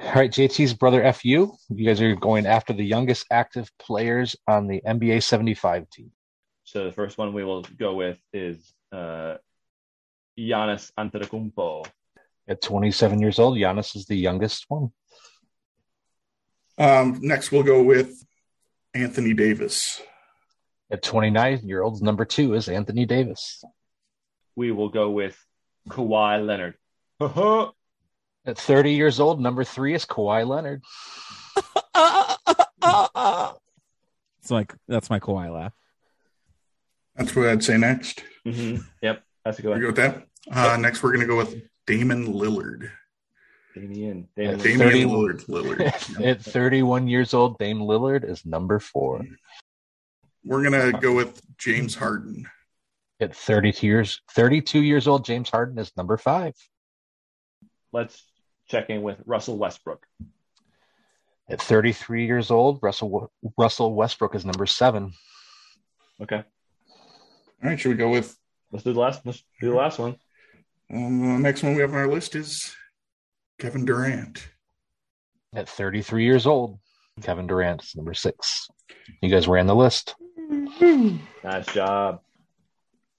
[0.00, 4.66] All right, JT's brother FU, you guys are going after the youngest active players on
[4.66, 6.10] the NBA 75 team.
[6.64, 9.36] So the first one we will go with is uh,
[10.38, 11.86] Giannis Antetokounmpo.
[12.48, 14.90] At 27 years old, Giannis is the youngest one.
[16.76, 18.24] Um, next, we'll go with
[18.94, 20.02] Anthony Davis.
[20.90, 23.62] At 29 year olds, number two is Anthony Davis.
[24.56, 25.38] We will go with
[25.88, 26.74] Kawhi Leonard.
[28.46, 30.82] At 30 years old, number three is Kawhi Leonard.
[34.40, 35.72] It's like that's my Kawhi laugh.
[37.16, 38.22] That's what I'd say next.
[38.44, 39.80] hmm Yep, that's a good We one.
[39.80, 40.26] go with that.
[40.52, 42.90] Uh, next, we're gonna go with Damon Lillard.
[43.74, 44.28] Damian.
[44.36, 44.60] At Damian.
[44.60, 45.46] Damian 30 Lillard.
[45.46, 46.20] Lillard.
[46.26, 49.24] At 31 years old, Dame Lillard is number four.
[50.44, 52.46] We're gonna go with James Harden.
[53.20, 56.52] At 32 years, 32 years old, James Harden is number five.
[57.94, 58.22] Let's
[58.74, 60.04] check in with Russell Westbrook.
[61.48, 65.12] At 33 years old, Russell Russell Westbrook is number seven.
[66.20, 66.42] Okay,
[67.62, 68.36] All right, should we go with
[68.72, 69.24] let's do the last.
[69.24, 70.16] Let's do the last one.
[70.92, 72.74] um, the next one we have on our list is
[73.60, 74.48] Kevin Durant.
[75.54, 76.78] At 33 years old,
[77.22, 78.68] Kevin Durant is number six.
[79.20, 80.14] You guys ran the list.
[80.50, 82.20] Nice job.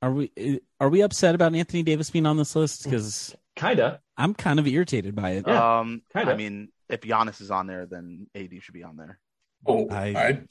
[0.06, 2.82] Are we uh, are we upset about Anthony Davis being on this list?
[2.82, 2.84] Mm.
[2.84, 4.02] Because Kinda.
[4.16, 5.46] I'm kind of irritated by it.
[5.48, 6.32] Yeah, um, um, kinda.
[6.32, 9.18] I mean, if Giannis is on there, then AD should be on there.
[9.66, 10.42] Oh, I- I,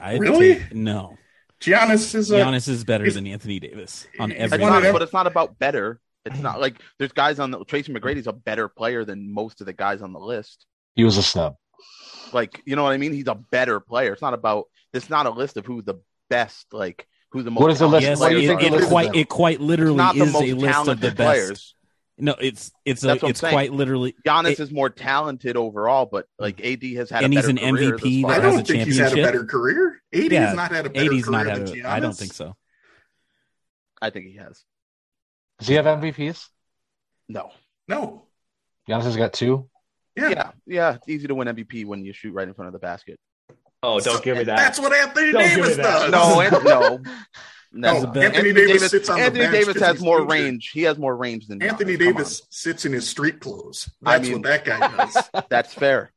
[0.00, 0.54] I Really?
[0.54, 1.18] take- no.
[1.60, 4.56] Giannis is a Giannis is better he's- than Anthony Davis on every.
[4.56, 6.00] It's not, but it's not about better.
[6.24, 7.98] It's not like there's guys on the Tracy mm.
[7.98, 10.64] McGrady's a better player than most of the guys on the list.
[10.94, 11.56] He was a snub.
[12.32, 13.12] Like, you know what I mean?
[13.12, 14.14] He's a better player.
[14.14, 14.64] It's not about.
[14.94, 16.00] It's not a list of who's the
[16.30, 16.72] best.
[16.72, 17.60] Like, who's the most.
[17.60, 18.06] What is the list?
[18.06, 20.38] talented Yes, What do you it, the it list quite it quite literally is a
[20.54, 21.16] list of the talented best.
[21.16, 21.74] players.
[22.16, 23.52] No, it's it's a, That's what it's saying.
[23.52, 24.14] quite literally.
[24.26, 27.58] Giannis it- is more talented overall, but like AD has had, And a he's an
[27.58, 28.30] MVP thus far.
[28.30, 29.32] I that has don't a think he's had a championship.
[29.32, 30.00] better career.
[30.14, 31.74] AD Yeah, has not had a better 80's career not than had.
[31.74, 31.84] Giannis.
[31.84, 32.56] A, I don't think so.
[34.00, 34.62] I think he has.
[35.58, 36.46] Does he have MVPs?
[37.28, 37.50] No.
[37.88, 38.26] No.
[38.88, 39.68] Giannis has got two.
[40.16, 40.28] Yeah.
[40.28, 40.94] Yeah, yeah.
[40.94, 43.18] It's easy to win MVP when you shoot right in front of the basket.
[43.84, 44.56] Oh, don't give me that.
[44.56, 46.10] That's what Anthony Don't Davis does.
[46.10, 47.00] No, and, no.
[47.72, 50.30] No, No, Anthony Davis sits on the Anthony bench Davis 'cause has more injured.
[50.32, 50.70] range.
[50.72, 51.98] He has more range than Anthony Giannis.
[51.98, 53.90] Davis sits in his street clothes.
[54.00, 55.44] That's I mean- what that guy does.
[55.50, 56.12] That's fair.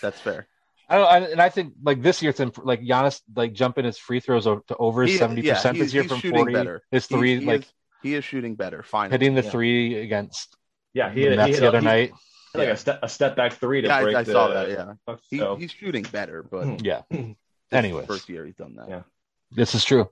[0.00, 0.46] That's fair.
[0.88, 3.84] I don't, I, and I think like this year, it's imp- like Giannis like jumping
[3.84, 6.52] his free throws to over seventy yeah, percent this year from forty.
[6.52, 6.82] better.
[6.90, 7.72] His three he like is,
[8.02, 8.82] he is shooting better.
[8.82, 9.50] Finally, hitting the Yeah.
[9.50, 10.56] three against
[10.94, 12.12] Yeah, he the hit, Nets he the other he- night.
[12.54, 14.32] Like a step a step back three to Yeah, break I the.
[14.32, 15.14] saw that, yeah.
[15.30, 16.76] he, So he's shooting better, but Hmm.
[16.82, 17.02] Yeah.
[17.10, 17.34] this is
[17.72, 18.88] Anyways, the first year he's done that.
[18.88, 19.02] Yeah.
[19.50, 20.08] this is true.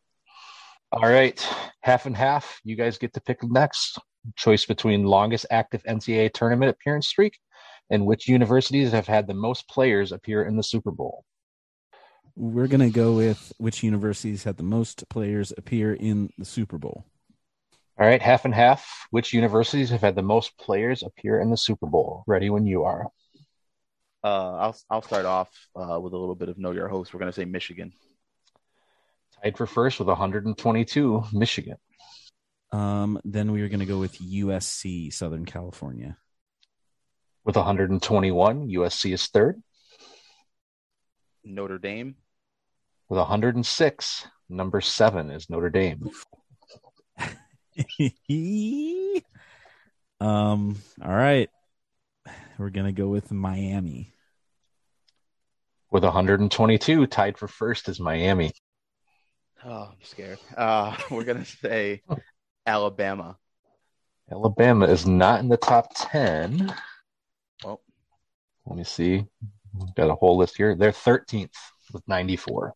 [0.93, 1.47] All right,
[1.83, 2.61] half and half.
[2.65, 3.99] You guys get to pick next.
[4.37, 7.39] Choice between longest active NCAA tournament appearance streak
[7.91, 11.25] and which universities have had the most players appear in the Super Bowl.
[12.37, 17.05] We're gonna go with which universities had the most players appear in the Super Bowl.
[17.99, 19.07] All right, half and half.
[19.11, 22.25] Which universities have had the most players appear in the Super Bowl?
[22.27, 23.09] Ready when you are.
[24.23, 27.13] Uh, I'll I'll start off uh, with a little bit of know your host.
[27.13, 27.93] We're gonna say Michigan.
[29.43, 31.77] Tied for first with 122, Michigan.
[32.73, 36.17] Um, then we are gonna go with USC, Southern California.
[37.45, 39.63] With 121, USC is third.
[41.43, 42.17] Notre Dame.
[43.09, 46.11] With 106, number seven is Notre Dame.
[50.21, 50.77] um.
[51.03, 51.49] All right.
[52.59, 54.13] We're gonna go with Miami.
[55.91, 58.53] With 122, tied for first is Miami.
[59.65, 60.39] Oh, I'm scared.
[60.57, 62.03] Uh, we're gonna say
[62.67, 63.37] Alabama.
[64.31, 66.73] Alabama is not in the top 10.
[67.65, 67.81] Well,
[68.67, 69.27] Let me see.
[69.97, 70.77] Got a whole list here.
[70.77, 71.51] They're 13th
[71.93, 72.75] with 94.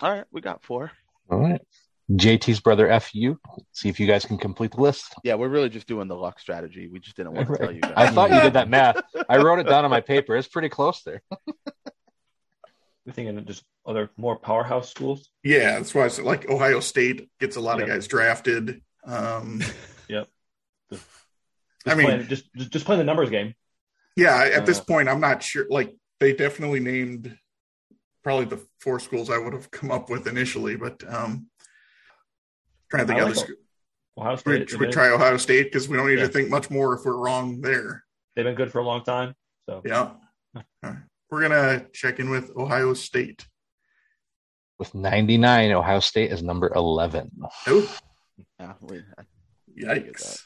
[0.00, 0.92] all right, we got four.
[1.30, 1.60] All right.
[2.16, 3.38] JT's brother FU.
[3.72, 5.14] See if you guys can complete the list.
[5.22, 6.88] Yeah, we're really just doing the luck strategy.
[6.88, 7.92] We just didn't want to tell you guys.
[7.96, 9.00] I thought you did that math.
[9.28, 10.36] I wrote it down on my paper.
[10.36, 11.22] It's pretty close there.
[13.06, 15.30] We're thinking of just other more powerhouse schools.
[15.42, 18.82] Yeah, that's why I said like Ohio State gets a lot of guys drafted.
[19.04, 19.62] Um,
[20.08, 20.26] Yep.
[20.92, 21.04] Just
[21.86, 23.54] I mean, playing, just, just just playing the numbers game.
[24.16, 25.66] yeah, at this Uh, point, I'm not sure.
[25.70, 27.38] Like, they definitely named
[28.24, 31.46] probably the four schools I would have come up with initially, but um,
[32.90, 33.58] trying to think I other like schools.
[34.18, 34.72] Ohio We, State.
[34.78, 36.26] we they've, try Ohio State because we don't need Yeah.
[36.26, 38.04] to think much more if we're wrong there.
[38.36, 39.34] they've been good for a long time.
[39.68, 40.12] So Yeah.
[40.54, 40.96] All right.
[41.30, 43.46] We're gonna check in with Ohio State.
[44.78, 47.30] With 99, Ohio State is number 11.
[47.66, 48.00] Oh,
[48.58, 49.02] Yeah, we,
[49.78, 50.42] yikes!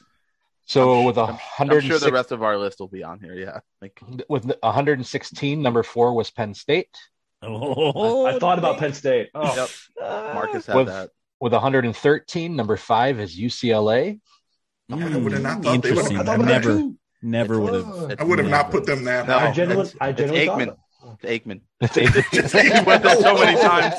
[0.66, 1.24] So I'm with su- a
[1.59, 3.34] I'm, I'm sure the rest of our list will be on here.
[3.34, 6.88] Yeah, like with 116, number four was Penn State.
[7.42, 9.30] Oh, I, I thought about Penn State.
[9.34, 9.68] Oh, Yep.
[10.34, 11.11] Marcus had With- that.
[11.45, 14.18] With 113, number five is UCLA.
[14.90, 16.26] I would have not thought they would have.
[16.26, 16.90] I I, never,
[17.20, 18.16] never would have.
[18.18, 19.49] I would have not put them that No, high.
[19.49, 20.78] I genuinely, I It's genuinely thought
[21.20, 21.61] Aikman.
[21.82, 22.30] It's Aikman.
[22.32, 23.95] It's He went there so many times.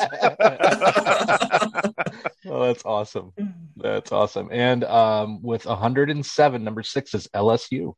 [2.48, 3.32] oh, that's awesome.
[3.78, 4.50] That's awesome.
[4.52, 7.93] And um, with 107, number six is LSU.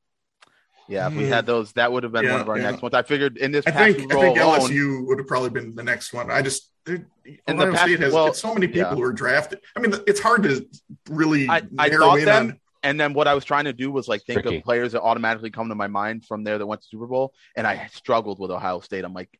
[0.87, 1.29] Yeah, if we hmm.
[1.29, 2.71] had those, that would have been Yeah, one of our yeah.
[2.71, 2.93] next ones.
[2.93, 5.75] I figured in this I past think I think alone, LSU would have probably been
[5.75, 6.31] the next one.
[6.31, 7.05] I just there-
[7.47, 8.95] In the past- State has well, so many people yeah.
[8.95, 9.59] who are drafted.
[9.75, 10.65] I mean, it's hard to
[11.09, 12.59] really I- I narrow thought in them, on.
[12.83, 14.57] and then what I was trying to do was like think Tricky.
[14.57, 17.33] of players that automatically come to my mind from there that went to Super Bowl,
[17.55, 19.03] and I struggled with Ohio State.
[19.03, 19.37] I'm like,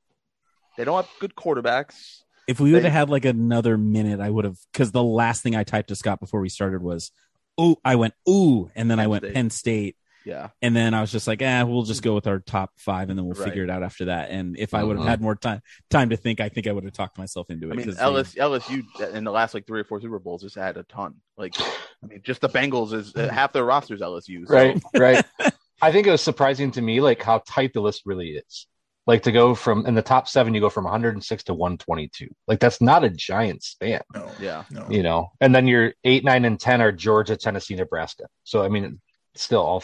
[0.77, 2.23] they don't have good quarterbacks.
[2.47, 5.55] If we would have had like another minute, I would have because the last thing
[5.55, 7.11] I typed to Scott before we started was,
[7.57, 9.33] "Oh," I went "ooh," and then I went State.
[9.33, 12.39] Penn State, Yeah, and then I was just like, "eh, we'll just go with our
[12.39, 13.47] top five, and then we'll Right.
[13.49, 16.17] figure it out after that." And if I would have had more time time to
[16.17, 17.73] think, I think I would have talked myself into it.
[17.73, 20.55] I mean 'cause LS, LSU in the last like three or four Super Bowls just
[20.55, 21.15] had a ton.
[21.37, 24.45] Like, I mean, just the Bengals is uh, half their rosters LSU.
[24.47, 24.53] So.
[24.53, 25.25] Right, right.
[25.81, 28.67] I think it was surprising to me, like how tight the list really is.
[29.05, 32.27] Like to go from in the top seven, you go from 106 to 122.
[32.47, 34.87] Like that's not a giant span, No, Yeah, no.
[34.89, 35.29] you know.
[35.39, 38.25] And then your eight, nine, and ten are Georgia, Tennessee, Nebraska.
[38.43, 38.99] So I mean,
[39.35, 39.83] still all.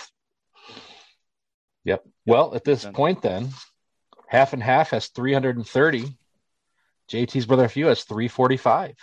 [1.85, 2.03] Yep.
[2.25, 3.49] Well, at this Then- point, then
[4.27, 6.05] half and half has 330.
[7.11, 8.95] JT's brother few has 345.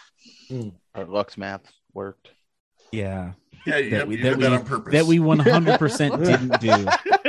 [0.49, 0.69] Hmm.
[0.95, 1.63] our Lux math
[1.93, 2.31] worked.
[2.93, 3.33] yeah,
[3.67, 4.93] Yeah, you, that we you that did we, that on purpose.
[4.93, 6.87] that we one hundred percent didn't do.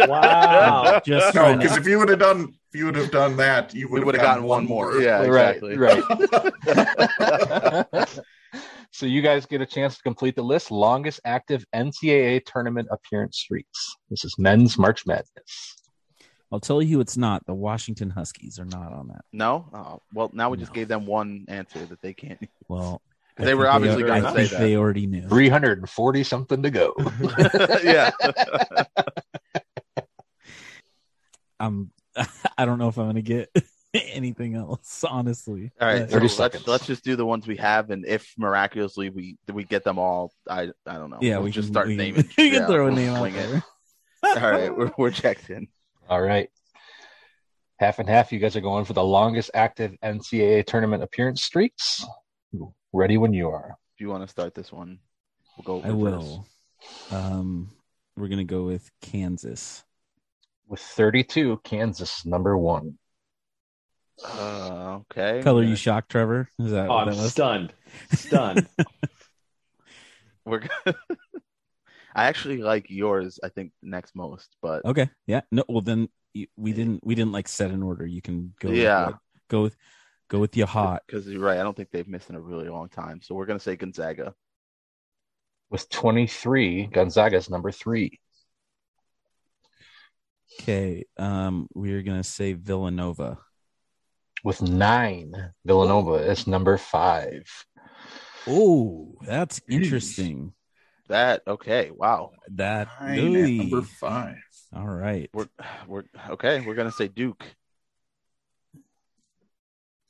[0.08, 1.02] Wow.
[1.06, 3.90] Just no, because if you would have done if you would have done that, you
[3.90, 5.00] would would have gotten one more.
[5.02, 5.78] Yeah, exactly.
[5.78, 6.02] Right.
[6.66, 8.08] Right.
[8.92, 10.70] so you guys get a chance to complete the list.
[10.72, 13.96] Longest active NCAA tournament appearance streaks.
[14.10, 15.76] This is men's March Madness.
[16.52, 17.46] I'll tell you, it's not.
[17.46, 19.22] The Washington Huskies are not on that.
[19.32, 20.76] No, oh, well, now we just No.
[20.76, 22.40] gave them one answer that they can't.
[22.68, 23.02] Well,
[23.38, 24.62] They I think were obviously I gonna think say that.
[24.62, 25.26] They already knew.
[25.30, 26.94] 340 something to go.
[27.84, 28.12] yeah,
[31.60, 31.92] I'm.
[32.58, 33.50] I don't know if I'm going to get
[34.14, 35.04] anything else.
[35.08, 35.72] Honestly.
[35.82, 38.34] All right, But- so 30 let's let's just do the ones we have, and if
[38.38, 41.20] miraculously we we get them all, I I don't know.
[41.22, 42.24] yeah, We'll we just can, start we, naming.
[42.38, 43.50] We can Yeah, throw a name out swing it.
[43.50, 43.64] there.
[44.24, 45.68] All right, we're we're checked in.
[46.10, 46.50] All right.
[47.80, 48.32] Half and half.
[48.32, 52.06] You guys are going for the longest active NCAA tournament appearance streaks.
[52.94, 53.76] Ready when you are.
[53.96, 55.00] If you want to start this one,
[55.58, 55.86] we'll go.
[55.88, 56.24] I reverse.
[56.24, 56.48] will.
[57.10, 57.72] Um,
[58.16, 59.84] we're gonna go with Kansas.
[60.68, 62.98] With 32, Kansas is number one.
[64.24, 65.42] Uh, okay.
[65.42, 65.70] Color Okay.
[65.70, 66.48] you shocked, Trevor?
[66.60, 67.74] Is that Oh, what I'm that stunned.
[68.14, 68.68] Stunned.
[70.46, 70.60] We're.
[70.60, 70.98] Gonna...
[72.16, 73.40] I actually like yours.
[73.44, 75.10] I think next most, but Okay.
[75.28, 75.42] Yeah.
[75.52, 75.64] No.
[75.70, 76.10] Well, then
[76.58, 77.06] we didn't.
[77.06, 78.06] We didn't like set an order.
[78.06, 78.70] You can go.
[78.70, 79.08] Yeah.
[79.08, 79.16] With,
[79.50, 79.76] go with.
[80.30, 81.02] Go with your hot.
[81.06, 81.60] because you're right.
[81.60, 83.22] I don't think they've missed in a really long time.
[83.22, 84.34] So we're gonna say Gonzaga.
[85.70, 88.20] With 23, Gonzaga is number three.
[90.62, 91.06] Okay.
[91.18, 93.40] Um, we're gonna say Villanova.
[94.44, 95.34] With nine,
[95.66, 97.44] Villanova is number five.
[98.48, 100.54] Oh, that's interesting.
[101.10, 101.92] That okay?
[101.92, 102.32] Wow.
[102.50, 102.88] That.
[103.00, 104.38] Nine at number five.
[104.74, 105.30] All right.
[105.34, 105.50] We're
[105.88, 106.62] we're okay.
[106.62, 107.44] We're gonna say Duke.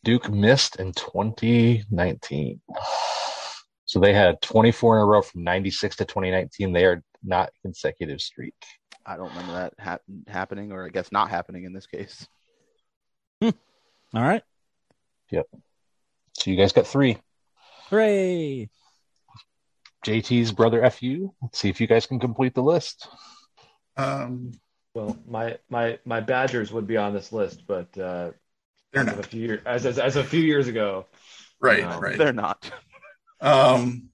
[0.04, 2.62] Duke missed in 2019.
[3.86, 6.74] So they had 24 in a row from 96 to 2019.
[6.74, 8.56] They are not consecutive streak.
[9.06, 12.28] I don't remember that hap- happening, or I guess not happening in this case.
[14.14, 14.44] All right.
[15.30, 15.46] Yep.
[16.34, 17.18] So you guys got three.
[17.90, 18.70] Hooray.
[20.06, 21.34] JT's brother FU.
[21.42, 23.08] Let's see if you guys can complete the list.
[23.98, 24.52] Um,
[24.94, 28.32] Well, my my my Badgers would be on this list, but uh,
[28.92, 31.06] they're as of a few years as, as as a few years ago,
[31.62, 31.82] right.
[31.84, 32.00] No.
[32.00, 32.18] Right.
[32.18, 32.70] They're not.
[33.40, 34.10] Um,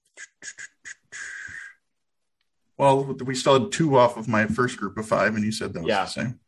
[2.77, 5.73] well, we still had two off of my first group of five, and you said
[5.73, 6.03] that was Yeah.
[6.03, 6.39] the same.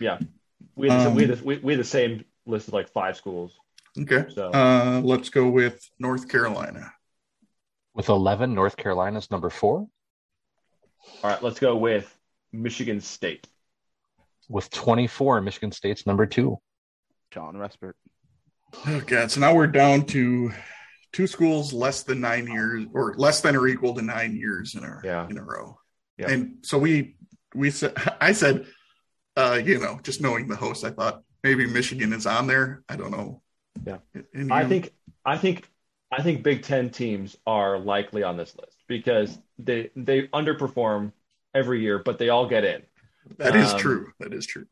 [0.00, 0.18] Yeah,
[0.76, 2.88] we had, the- we, Um, had the, we, we had the same list of like
[2.88, 3.52] five schools.
[3.98, 4.24] Okay.
[4.34, 6.92] So Uh, let's go with North Carolina.
[7.94, 9.86] With 11, North Carolina's number four.
[11.22, 12.16] all right, let's go with
[12.52, 13.46] Michigan State.
[14.48, 16.58] With 24, Michigan State's number two.
[17.32, 17.94] Shawn Respert.
[18.86, 20.52] Okay, So now we're down to
[21.12, 24.84] two schools less than nine years, or less than or equal to nine years in
[24.84, 25.26] a Yeah.
[25.28, 25.78] in a row.
[26.18, 26.30] Yeah.
[26.30, 27.16] And so we
[27.54, 28.66] we said I said,
[29.36, 32.82] uh, you know, just knowing the host, I thought maybe Michigan is on there.
[32.88, 33.42] I don't know.
[33.84, 33.98] Yeah.
[34.34, 34.92] And I think
[35.24, 35.68] I think
[36.10, 41.12] I think Big Ten teams are likely on this list because they they underperform
[41.54, 42.82] every year, but they all get in.
[43.36, 44.12] that is um, true.
[44.20, 44.66] That is true.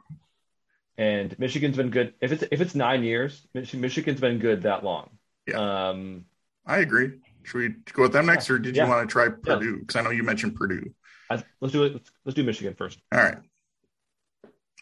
[0.98, 2.14] And Michigan's been good.
[2.20, 5.10] If it's if it's nine years, Mich- Michigan's been good that long.
[5.46, 5.88] Yeah.
[5.88, 6.24] Um,
[6.64, 7.20] I agree.
[7.44, 9.78] Should we go with them next, or did you want to try Purdue?
[9.80, 10.92] Because I know you mentioned Purdue.
[11.30, 11.92] I, let's do it.
[11.92, 12.98] Let's, let's do Michigan first.
[13.12, 13.38] All right,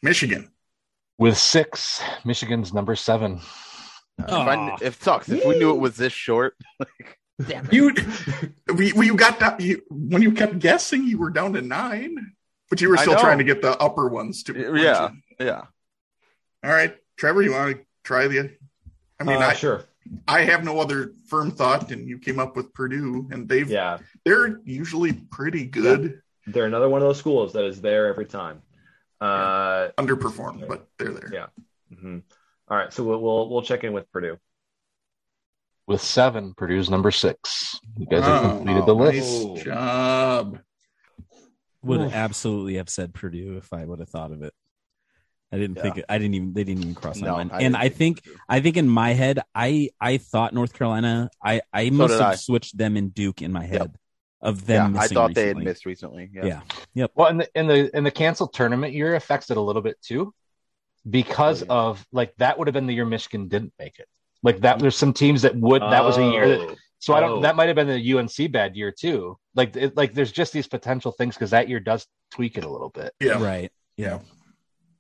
[0.03, 0.51] Michigan.
[1.19, 3.41] With six, Michigan's number seven.
[4.19, 6.55] Uh, if, I, if it sucks, if we knew it was this short,
[7.73, 7.93] You,
[8.77, 12.17] we, we you got that you, when you kept guessing, you were down to nine,
[12.71, 14.79] but you were still trying to get the upper ones to.
[14.81, 15.11] Yeah.
[15.41, 15.63] yeah.
[16.63, 18.57] All right, Trevor, you want to try the?
[19.19, 19.85] I mean, Uh, I sure.
[20.29, 23.99] I have no other firm thought, and you came up with Purdue, and they've Yeah,
[24.25, 28.63] they're usually pretty good, they're another one of those schools that is there every time.
[29.21, 31.31] Uh, underperformed, but they're there.
[31.33, 31.47] Yeah.
[31.93, 32.23] mhm.
[32.69, 34.39] All right, so we'll, we'll we'll check in with Purdue.
[35.87, 37.79] With seven, Purdue's number six.
[37.99, 39.65] You guys have Oh, completed the nice list.
[39.65, 40.59] job.
[41.83, 42.13] Would Oof.
[42.15, 44.55] absolutely have said Purdue if I would have thought of it.
[45.53, 45.83] I didn't Yeah.
[45.83, 47.51] think it, I didn't even they didn't even cross my No, mind.
[47.53, 51.61] I and I think I think in my head I I thought North Carolina I
[51.73, 52.37] I must did have I.
[52.37, 53.97] switched them and Duke in my head Yep.
[54.45, 54.97] Of Yeah, them.
[54.97, 56.31] I missing thought they had missed recently.
[56.33, 56.61] Yeah.
[56.95, 57.07] Yeah.
[57.15, 60.01] Well, in the in the in the canceled tournament year affects it a little bit
[60.03, 60.33] too,
[61.09, 61.73] because Oh, yeah.
[61.73, 64.07] of like that would have been the year Michigan didn't make it.
[64.43, 65.83] Like that, there's some teams that would.
[65.83, 66.61] That was a year that.
[66.61, 67.39] Oh, So I don't.
[67.39, 67.41] Oh.
[67.43, 69.39] That might have been the UNC bad year too.
[69.55, 72.69] Like it, like there's just these potential things because that year does tweak it a
[72.69, 73.13] little bit.
[73.21, 73.71] Yeah, Right.
[73.97, 74.19] Yeah.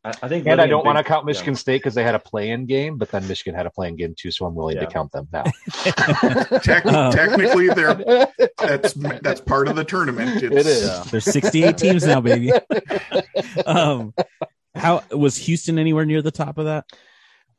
[0.04, 0.46] I, I think.
[0.46, 3.10] And I don't want to count Michigan State because they had a play-in game, but
[3.10, 4.84] then Michigan had a play-in game too, so I'm willing Yeah.
[4.84, 5.44] to count them now.
[6.62, 7.10] Tec- Oh.
[7.10, 7.94] technically, they're
[8.58, 8.92] that's
[9.22, 10.42] that's part of the tournament.
[10.42, 10.86] It's, It is.
[10.86, 11.04] Yeah.
[11.10, 12.52] There's 68 teams now, baby.
[13.66, 14.12] um,
[14.74, 16.84] how was Houston anywhere near the top of that?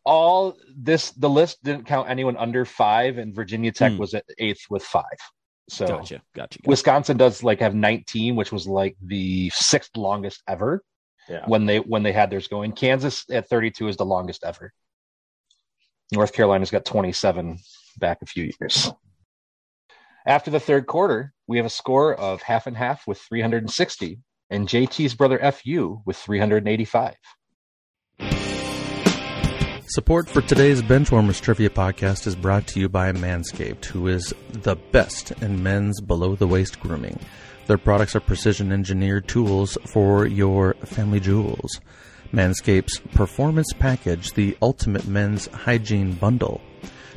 [0.04, 3.98] All this, the list didn't count anyone under five, and Virginia Tech Hmm.
[3.98, 5.04] was at eighth with five.
[5.68, 5.98] So Gotcha.
[6.04, 6.22] Gotcha.
[6.36, 6.60] gotcha.
[6.68, 10.84] Wisconsin does like have 19, which was like the sixth longest ever
[11.30, 11.44] Yeah.
[11.46, 12.72] when they when they had theirs going.
[12.74, 14.74] Kansas at 32 is the longest ever.
[16.12, 17.58] North Carolina's got 27
[17.98, 18.92] back a few years.
[20.28, 24.20] After the third quarter, we have a score of half and half with 360,
[24.50, 27.16] and JT's brother FU with 385.
[29.88, 34.76] Support for today's Benchwarmers Trivia podcast is brought to you by Manscaped, who is the
[34.76, 37.20] best in men's below the waist grooming.
[37.68, 41.82] Their products are precision engineered tools for your family jewels.
[42.32, 46.62] Manscaped's Performance Package, the ultimate men's hygiene bundle.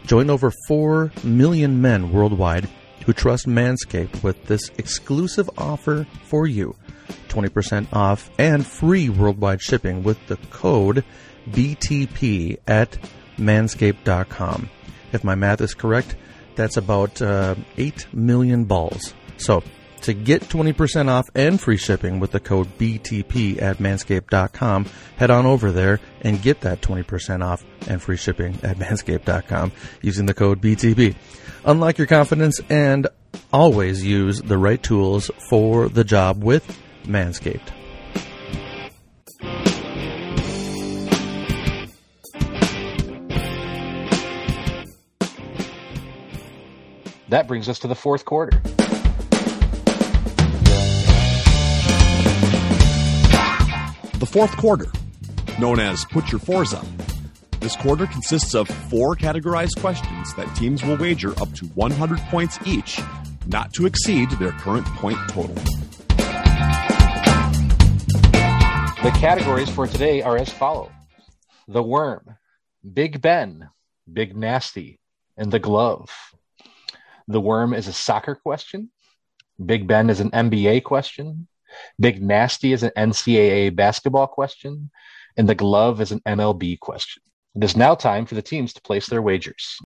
[0.06, 2.68] Join over 4 million men worldwide
[3.04, 6.76] who trust Manscaped with this exclusive offer for you
[7.28, 11.04] 20% off and free worldwide shipping with the code
[11.50, 12.98] BTP at
[13.36, 14.70] manscaped.com.
[15.12, 16.16] If my math is correct,
[16.54, 19.14] that's about uh, 8 million balls.
[19.36, 19.62] So,
[20.02, 24.86] to get 20% off and free shipping with the code BTP at manscaped.com,
[25.16, 29.72] head on over there and get that 20% off and free shipping at manscaped.com
[30.02, 31.14] using the code BTP.
[31.64, 33.06] Unlock your confidence and
[33.52, 37.72] always use the right tools for the job with Manscaped.
[47.28, 48.62] That brings us to the fourth quarter.
[54.28, 54.92] Fourth quarter,
[55.58, 56.84] known as Put Your Fours Up.
[57.60, 62.58] This quarter consists of four categorized questions that teams will wager up to 100 points
[62.66, 63.00] each,
[63.46, 65.54] not to exceed their current point total.
[69.02, 70.90] The categories for today are as follows
[71.66, 72.36] The Worm,
[72.92, 73.70] Big Ben,
[74.12, 75.00] Big Nasty,
[75.38, 76.10] and The Glove.
[77.28, 78.90] The Worm is a soccer question.
[79.64, 81.48] Big Ben is an NBA question.
[82.00, 84.90] Big Nasty is an NCAA basketball question.
[85.36, 87.22] And The Glove is an MLB question.
[87.54, 89.78] It is now time for the teams to place their wagers.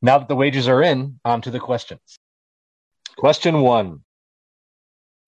[0.00, 2.18] Now that the wagers are in, on to the questions.
[3.16, 4.04] Question one.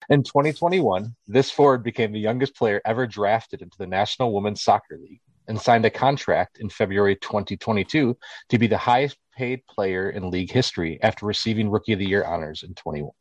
[0.09, 4.97] In 2021, this forward became the youngest player ever drafted into the National Women's Soccer
[4.97, 8.17] League and signed a contract in February 2022
[8.49, 12.23] to be the highest paid player in league history after receiving Rookie of the Year
[12.23, 13.11] honors in 21.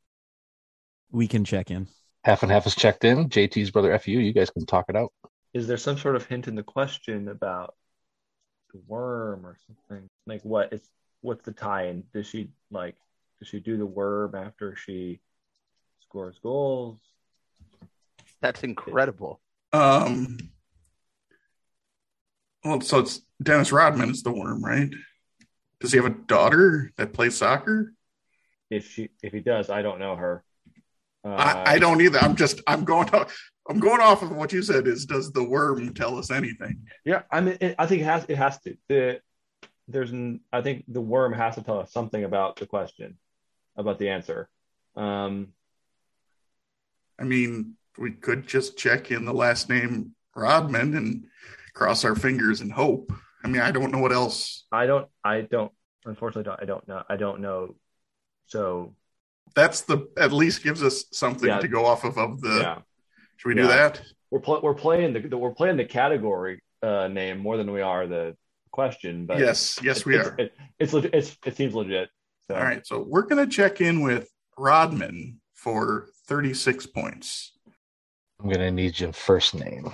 [1.10, 1.88] We can check in.
[2.24, 3.28] Half and half is checked in.
[3.28, 5.12] JT's brother FU, you guys can talk it out.
[5.52, 7.74] Is there some sort of hint in the question about
[8.72, 10.08] the worm or something?
[10.26, 10.82] Like what is
[11.22, 12.04] what's the tie-in?
[12.12, 12.96] Does she like
[13.38, 15.20] does she do the worm after she
[16.02, 16.98] scores goals?
[18.40, 19.40] That's incredible.
[19.72, 20.38] Um.
[22.64, 24.90] Well, so it's Dennis Rodman is the worm, right?
[25.80, 27.94] Does he have a daughter that plays soccer?
[28.70, 30.44] If she if he does, I don't know her.
[31.24, 32.18] Uh, I, I don't either.
[32.18, 33.36] I'm just I'm going off
[33.68, 34.88] I'm going off of what you said.
[34.88, 36.86] Is does the worm tell us anything?
[37.04, 38.26] Yeah, I mean, it, I think it has.
[38.28, 38.76] It has to.
[38.88, 39.20] The
[39.86, 43.18] there's, an, I think the worm has to tell us something about the question,
[43.76, 44.48] about the answer.
[44.96, 45.48] Um,
[47.18, 51.26] I mean, we could just check in the last name Rodman and
[51.74, 53.12] cross our fingers and hope.
[53.44, 54.66] I mean, I don't know what else.
[54.72, 55.08] I don't.
[55.24, 55.72] I don't.
[56.04, 57.02] Unfortunately, don't, I don't know.
[57.08, 57.76] I don't know.
[58.46, 58.94] So
[59.54, 61.58] That's the at least gives us something Yeah.
[61.58, 62.18] to go off of.
[62.18, 62.78] Of the yeah,
[63.36, 64.00] should we do that?
[64.30, 67.80] we're pl- we're playing the, the we're playing the category uh, name more than we
[67.80, 68.36] are the
[68.70, 69.26] question.
[69.26, 70.34] But yes, yes, we it's, are.
[70.38, 70.94] It, it's.
[70.94, 72.10] It's, it seems legit.
[72.48, 72.54] So.
[72.54, 77.52] All right, so we're gonna check in with Rodman for 36 points.
[78.40, 79.90] I'm going to need your first name.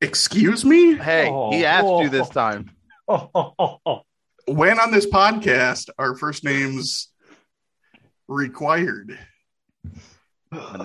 [0.00, 0.94] Excuse me?
[0.94, 2.02] Hey, Oh, he asked oh.
[2.02, 2.70] you this time.
[3.08, 4.00] Oh, oh, oh, oh.
[4.46, 7.08] When on this podcast our first names
[8.32, 9.18] required?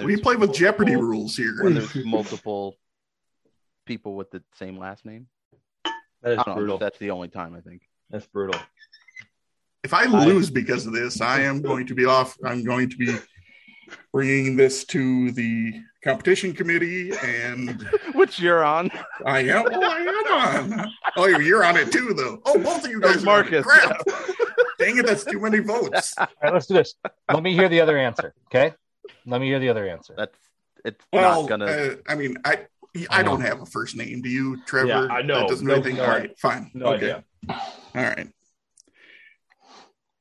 [0.04, 1.64] We play with Jeopardy rules here.
[1.64, 2.78] when there's multiple
[3.86, 5.28] people with the same last name.
[6.22, 6.56] That is I know.
[6.56, 6.78] brutal.
[6.78, 7.82] That's the only time I think.
[8.10, 8.60] That's brutal.
[9.84, 12.38] If I lose because of this, I am going to be off.
[12.44, 13.16] I'm going to be
[14.12, 17.82] bringing this to the competition committee, and
[18.14, 18.90] Which you're on.
[19.26, 19.66] I am.
[19.72, 20.92] Oh, I am on.
[21.16, 22.42] Oh, you're- you're on it too, though.
[22.46, 23.16] Oh, both of you guys.
[23.16, 23.52] Those are on it.
[23.52, 23.66] Marcus.
[23.66, 24.02] Crap.
[24.80, 26.14] Dang it, that's too many votes.
[26.20, 26.94] All right, let's do this.
[27.34, 28.34] Let me hear the other answer.
[28.48, 28.74] Okay.
[29.26, 30.14] Let me hear the other answer.
[30.18, 30.38] That's
[30.86, 31.66] it's Well, not gonna.
[31.66, 32.68] uh, I mean, I
[33.10, 34.22] I don't have a first name.
[34.22, 34.88] Do you, Trevor?
[34.88, 35.40] Yeah, I know.
[35.42, 35.96] That doesn't do No- anything.
[35.98, 36.72] no- All right, fine.
[36.74, 36.96] No okay.
[37.12, 37.24] idea.
[37.50, 38.28] All right.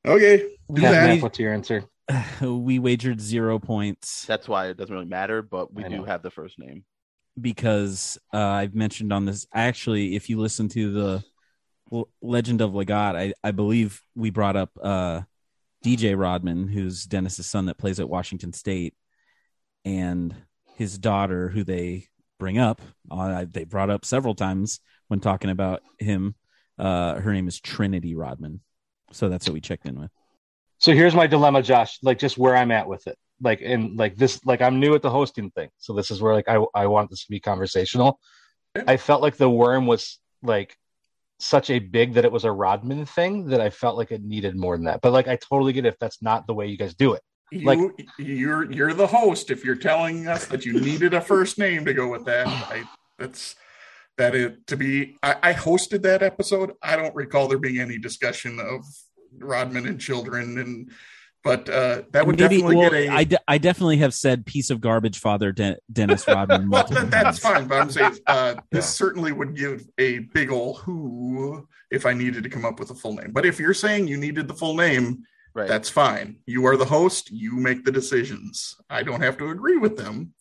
[0.06, 0.36] Okay.
[0.38, 1.10] Do We- Half and that.
[1.14, 1.84] half, what's your answer?
[2.40, 5.42] we wagered zero points that's why it doesn't really matter.
[5.42, 6.84] But we do have the first name.
[7.40, 9.46] because uh, I've mentioned on this.
[9.52, 11.24] Actually, if you listen to the
[11.92, 15.22] L- Legend of Legat, I, I believe we brought up uh,
[15.84, 18.94] DJ Rodman, who's Dennis's son that plays at Washington State,
[19.84, 20.34] and
[20.76, 22.80] his daughter, who they bring up.
[23.10, 26.34] Uh, they brought up several times when talking about him.
[26.78, 28.60] Uh, her name is Trinity Rodman,
[29.12, 30.10] so that's what we checked in with.
[30.78, 31.98] So here's my dilemma, Josh.
[32.02, 33.16] Like just where I'm at with it.
[33.40, 34.44] Like and like this.
[34.44, 37.10] Like I'm new at the hosting thing, so this is where like I I want
[37.10, 38.18] this to be conversational.
[38.86, 40.76] I felt like the worm was like
[41.38, 44.56] such a big that it was a Rodman thing that I felt like it needed
[44.56, 45.00] more than that.
[45.02, 47.22] But like I totally get if that's not the way you guys do it.
[47.52, 49.50] You, Like- you're you're the host.
[49.50, 52.84] If you're telling us that you needed a first name to go with that, I
[53.18, 53.54] that's
[54.18, 55.18] that it to be.
[55.22, 56.72] I, I hosted that episode.
[56.82, 58.82] I don't recall there being any discussion of
[59.38, 60.90] Rodman and children, and
[61.44, 63.08] but uh, that would Maybe- definitely well, get a.
[63.08, 66.68] I, de- I definitely have said piece of garbage father De- Dennis Rodman.
[66.70, 70.74] well, that, that's fine, but I'm saying uh, this certainly would give a big ol'
[70.74, 73.30] who if I needed to come up with a full name.
[73.32, 75.22] But if you're saying you needed the full name,
[75.54, 75.68] Right.
[75.68, 76.36] that's fine.
[76.46, 77.30] You are the host.
[77.30, 78.76] You make the decisions.
[78.90, 80.34] I don't have to agree with them.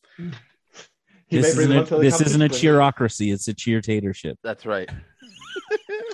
[1.28, 2.76] He This isn't, a, up to the this isn't a competition.
[2.76, 3.34] cheerocracy.
[3.34, 4.36] It's a cheer cheertatorship.
[4.44, 4.90] That's right.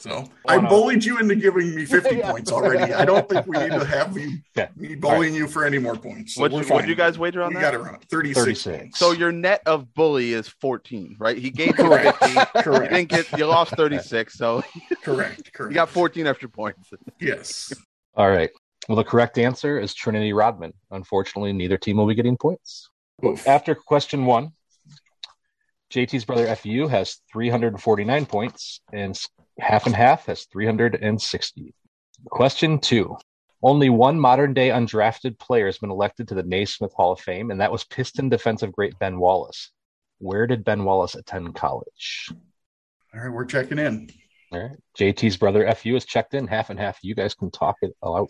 [0.11, 2.31] So I bullied you into giving me 50 Yeah.
[2.31, 2.91] points already.
[2.91, 4.69] I don't think we need to have you Yeah.
[4.75, 6.33] me bullying you for any more points.
[6.35, 6.77] So What we're you, fine.
[6.77, 7.71] what you guys wager on we that?
[7.71, 8.63] got around 36.
[8.63, 8.97] 36.
[8.97, 11.37] So your net of bully is 14, right?
[11.37, 12.17] He gave you Correct.
[12.17, 12.33] 50.
[12.33, 12.93] You Correct.
[12.93, 13.37] didn't get.
[13.37, 14.63] You lost 36, so
[15.03, 15.53] Correct.
[15.53, 15.71] Correct.
[15.71, 16.89] you got 14 extra points.
[17.19, 17.71] Yes.
[18.15, 18.49] All right.
[18.89, 20.73] Well, the correct answer is Trinity Rodman.
[20.89, 22.89] Unfortunately, neither team will be getting points.
[23.23, 23.47] Oof.
[23.47, 24.53] After question one,
[25.93, 29.15] JT's brother FU has 349 points, and
[29.59, 31.73] half and half has 360.
[32.29, 33.17] Question two
[33.63, 37.51] Only one modern day undrafted player has been elected to the Naismith Hall of Fame,
[37.51, 39.71] and that was Piston defensive great Ben Wallace.
[40.19, 42.29] Where did Ben Wallace attend college?
[43.13, 44.09] All right, we're checking in.
[44.51, 44.77] All right.
[44.97, 46.99] JT's brother FU is checked in, half and half.
[47.01, 48.29] You guys can talk it out.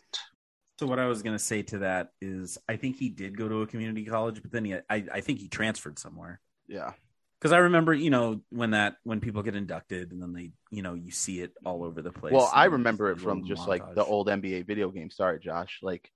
[0.80, 3.48] So what I was going to say to that is, I think he did go
[3.48, 6.40] to a community college, but then he, I, I think he transferred somewhere.
[6.68, 6.94] Yeah.
[7.42, 10.84] Because I remember, you know, when that when people get inducted and then they, you
[10.84, 12.34] know, you see it all over the place.
[12.34, 15.10] Well, I remember it from just like the old NBA video game.
[15.10, 15.80] Sorry, Josh.
[15.82, 16.12] Like,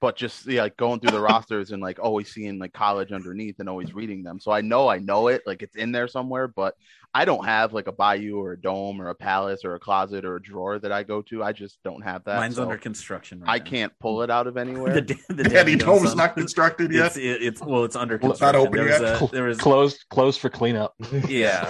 [0.00, 3.56] but just yeah, like going through the rosters and like always seeing like college underneath
[3.60, 4.40] and always reading them.
[4.40, 6.74] So I know I know it, like it's in there somewhere, but
[7.12, 10.24] I don't have like a bayou or a dome or a palace or a closet
[10.24, 11.42] or a drawer that I go to.
[11.42, 12.36] I just don't have that.
[12.36, 13.40] Mine's so under construction.
[13.40, 13.64] Right I now.
[13.70, 14.94] can't pull it out of anywhere.
[15.00, 17.24] The, da- the Daddy Dome's Dome's not constructed It's, yet.
[17.24, 19.22] it, it's well, it's under Well, it's not open there was yet.
[19.22, 20.94] a there was Closed, closed for cleanup.
[21.28, 21.68] yeah,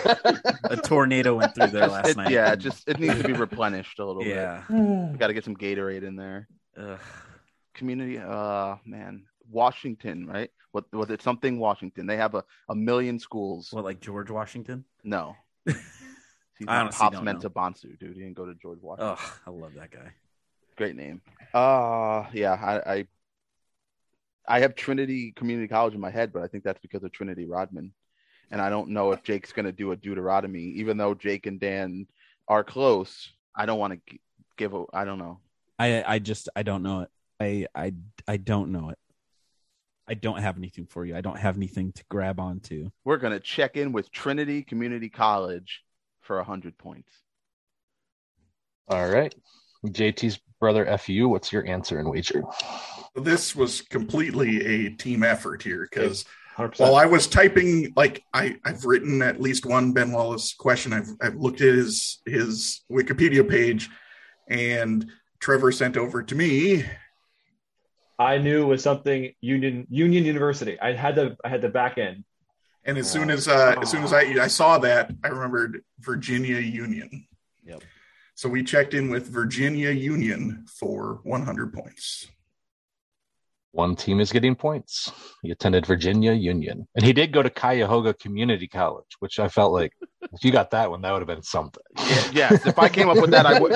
[0.65, 2.31] a tornado went through there last It- night.
[2.31, 4.63] yeah, it just it needs to be replenished a little yeah.
[4.69, 5.19] bit.
[5.19, 6.47] Got to get some Gatorade in there.
[6.79, 6.99] Ugh.
[7.75, 10.51] Community, uh, man, Washington, right?
[10.73, 11.23] What was it?
[11.23, 12.07] Something Washington.
[12.07, 13.69] They have a, a million schools.
[13.73, 14.85] What like George Washington?
[15.03, 15.35] No,
[15.67, 15.77] he's
[16.69, 17.35] I not honestly Pops don't know.
[17.35, 18.15] Mensah-Bonsu, dude.
[18.15, 19.17] He didn't go to George Washington.
[19.19, 20.13] Oh, I love that guy.
[20.77, 21.21] Great name.
[21.53, 23.07] Uh yeah, I, I
[24.49, 27.47] I have Trinity Community College in my head, but I think that's because of Trinity
[27.47, 27.93] Rodman.
[28.51, 32.07] And I don't know if Jake's gonna do a Deuteronomy, even though Jake and Dan
[32.49, 33.31] are close.
[33.55, 34.19] I don't want to
[34.57, 34.85] give a.
[34.93, 35.41] I don't know.
[35.79, 37.11] I I just I don't know it.
[37.41, 37.95] I I
[38.29, 38.99] I don't know it.
[40.07, 41.17] I don't have anything for you.
[41.17, 42.91] I don't have anything to grab onto.
[43.05, 45.83] We're gonna check in with Trinity Community College
[46.21, 47.13] for hundred points.
[48.89, 49.35] All right.
[49.87, 52.43] JT's brother FU, what's your answer and wager?
[53.15, 56.27] This was completely a team effort here because
[56.77, 60.93] while I was typing, like I, I've written at least one Ben Wallace question.
[60.93, 63.89] I've, I've looked at his his Wikipedia page,
[64.49, 65.07] and
[65.39, 66.85] Trevor sent over to me.
[68.21, 70.79] I knew it was something Union Union University.
[70.79, 72.25] I had the I had the back end.
[72.85, 76.59] And as soon as uh, as soon as I I saw that, I remembered Virginia
[76.59, 77.27] Union.
[77.65, 77.83] Yep.
[78.35, 82.29] So we checked in with Virginia Union for 100 points.
[83.73, 85.13] One team is getting points.
[85.43, 86.89] He attended Virginia Union.
[86.97, 89.93] And he did go to Cuyahoga Community College, which I felt like
[90.33, 91.83] if you got that one, that would have been something.
[92.33, 93.73] Yes, if I came up with that, I would.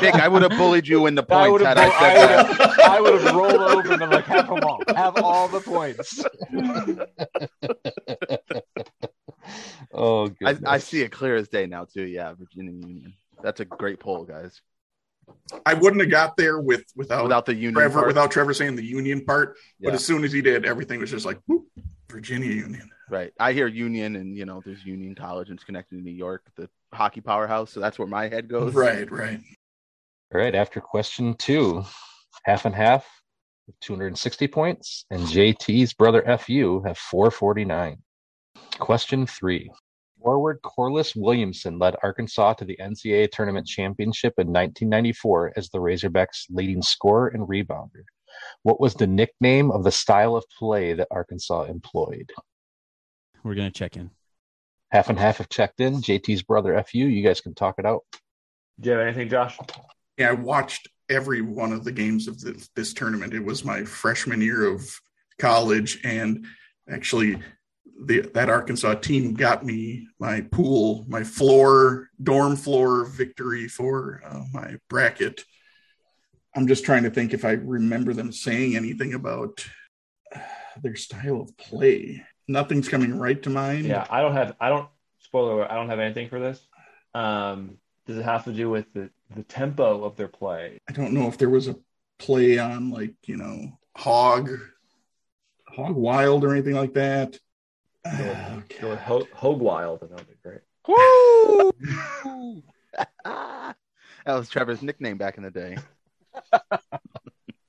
[0.00, 2.20] Jake, I would have bullied you in the points would had have, I said I
[2.20, 4.82] would have, I would have rolled over and been like, have them all.
[4.94, 6.22] Have all the points.
[9.92, 10.56] oh, I.
[10.66, 12.04] I see it clear as day now too.
[12.04, 13.14] Yeah, Virginia Union.
[13.42, 14.60] That's a great poll, guys.
[15.64, 18.06] I wouldn't have got there with without, Without the Union, Trevor part.
[18.08, 19.56] without Trevor saying the Union part.
[19.78, 19.90] Yeah.
[19.90, 21.66] But as soon as he did, everything was just like whoop,
[22.10, 22.90] Virginia Union.
[23.08, 23.32] right?
[23.40, 26.44] I hear Union, and you know, there's Union College, and it's connected to New York,
[26.56, 27.70] the hockey powerhouse.
[27.70, 28.74] So that's where my head goes.
[28.74, 29.40] Right, right.
[30.34, 31.82] All right, after question two,
[32.44, 33.06] half and half,
[33.80, 37.96] 260 points, and JT's brother FU have 449.
[38.78, 39.70] Question three.
[40.22, 43.82] Forward Corliss Williamson led Arkansas to the NCAA tournament hmm.
[43.82, 48.04] championship in 1994 as the Razorbacks' leading scorer and rebounder.
[48.62, 52.30] What was the nickname of the style of play that Arkansas employed?
[53.42, 54.10] We're gonna check in.
[54.90, 55.96] Half and half have checked in.
[55.96, 58.02] JT's brother FU, you guys can talk it out.
[58.80, 59.58] Do you have anything, Josh?
[60.16, 63.34] Yeah, I watched every one of the games of this, this tournament.
[63.34, 64.88] It was my freshman year of
[65.38, 66.46] college, and
[66.88, 67.42] actually,
[68.00, 74.42] the that Arkansas team got me my pool, my floor, dorm floor victory for uh,
[74.52, 75.44] my bracket.
[76.54, 79.64] I'm just trying to think if I remember them saying anything about
[80.34, 80.40] uh,
[80.82, 82.24] their style of play.
[82.46, 83.84] Nothing's coming right to mind.
[83.84, 84.56] Yeah, I don't have.
[84.60, 84.88] I don't.
[85.20, 86.60] Spoiler: alert, I don't have anything for this.
[87.14, 90.78] Um, does it have to do with the the tempo of their play?
[90.88, 91.76] I don't know if there was a
[92.18, 94.50] play on like you know hog,
[95.66, 97.38] hog wild or anything like that.
[98.10, 100.60] Ah, Go with Ho- Hogg Wild, and that would be great.
[100.88, 102.62] Woo!
[103.24, 103.74] that
[104.26, 105.76] was Trevor's nickname back in the day.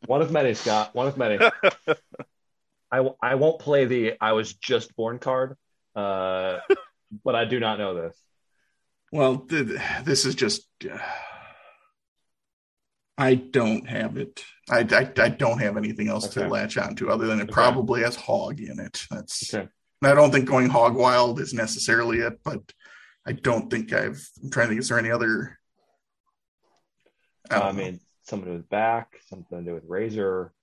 [0.06, 0.96] One of many, Scott.
[0.96, 1.38] One of many.
[2.92, 5.56] I, w- I won't play the I was just born card,
[5.96, 6.60] uh,
[7.24, 8.18] but I do not know this.
[9.12, 10.68] Well, th- this is just.
[10.90, 10.98] Uh,
[13.18, 14.44] I don't have it.
[14.70, 16.48] I, I, I don't have anything else Okay.
[16.48, 17.52] to latch onto other than it Okay.
[17.52, 19.06] probably has hog in it.
[19.12, 19.54] That's.
[19.54, 19.68] Okay.
[20.02, 22.62] I don't think going hog wild is necessarily it, but
[23.28, 24.26] I don't think I've.
[24.42, 24.82] I'm trying to think.
[24.82, 25.58] Is there any other?
[27.52, 27.84] I, I, don't know.
[27.84, 30.54] mean, something with back, something to do with razor.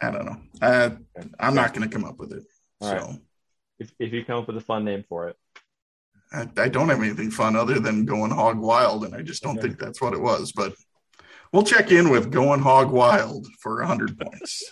[0.00, 0.36] I don't know.
[0.60, 0.90] Uh,
[1.40, 2.44] I'm not going to come up with it.
[2.80, 3.18] All so right.
[3.78, 5.36] If, if you come up with a fun name for it,
[6.32, 9.58] I, I don't have anything fun other than going hog wild, and I just don't
[9.58, 9.68] Okay.
[9.68, 10.52] think that's what it was.
[10.52, 10.74] But
[11.52, 14.62] we'll check in with going hog wild for 100 points.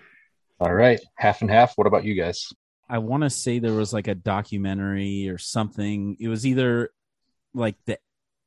[0.60, 1.72] All right, half and half.
[1.76, 2.46] What about you guys?
[2.88, 6.16] I want to say there was like a documentary or something.
[6.20, 6.90] It was either
[7.54, 7.98] like the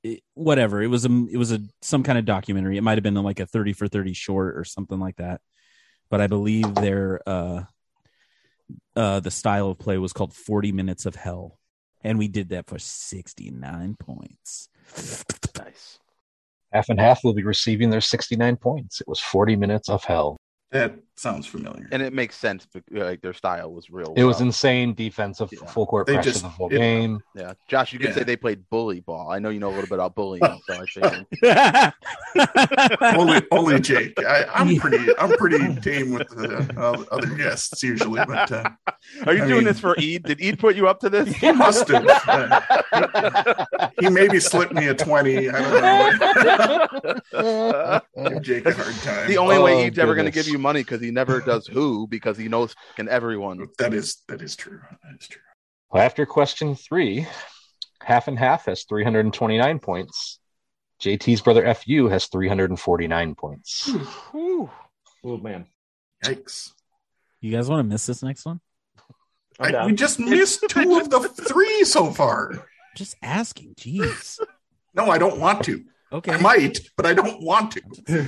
[0.04, 0.82] it, whatever.
[0.82, 2.78] It was a it was a some kind of documentary.
[2.78, 5.42] It might have been like a 30 for 30 short or something like that.
[6.10, 7.64] But I believe their uh
[8.96, 11.58] uh the style of play was called 40 minutes of hell.
[12.02, 14.70] And we did that for 69 points.
[15.58, 16.00] Nice.
[16.72, 19.02] Half and half will be receiving their 69 points.
[19.02, 20.38] It was 40 minutes of hell.
[20.72, 21.88] That sounds familiar.
[21.92, 22.66] And it makes sense.
[22.66, 24.14] bec- Like their style was real.
[24.16, 25.66] It was insane defensive, Yeah.
[25.68, 27.22] full court They pressure just- the whole it- game.
[27.36, 28.16] Yeah, Josh, you could Yeah.
[28.16, 29.30] say they played bully ball.
[29.32, 31.26] I know you know a little bit about bullying, so I figured.
[33.16, 34.14] only, only Jake.
[34.24, 38.70] I, I'm pretty, I'm pretty tame with the uh, other guests usually, but uh,
[39.26, 40.24] Are you I doing mean- this for Eid?
[40.24, 41.30] Did Eid put you up to this?
[41.36, 42.06] he must have.
[42.28, 45.50] Uh, he maybe slipped me a twenty.
[45.50, 48.30] I don't know.
[48.30, 49.28] Give Jake a hard time.
[49.28, 51.68] the only Oh, way Eid's ever going to give you money because he never does
[51.68, 53.68] who because he knows fucking everyone.
[53.78, 54.82] that is that is true.
[55.04, 55.42] That is true.
[55.92, 57.28] Well, after question three,
[58.02, 60.40] half and half has 329 points.
[61.02, 63.90] JT's brother FU has 349 points.
[64.34, 64.70] Oh
[65.24, 65.68] man,
[66.24, 66.72] Yikes!
[67.42, 68.60] You guys want to miss this next one?
[69.60, 69.86] I'm I, down.
[69.88, 72.68] we just missed two of the three so far.
[72.96, 73.76] Just asking.
[73.76, 74.40] Jeez.
[74.94, 75.84] No, I don't want to.
[76.12, 76.34] Okay.
[76.34, 77.82] I might, but I don't want to.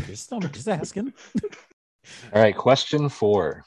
[0.05, 1.13] Just, I'm just asking.
[2.33, 3.63] All right, question four.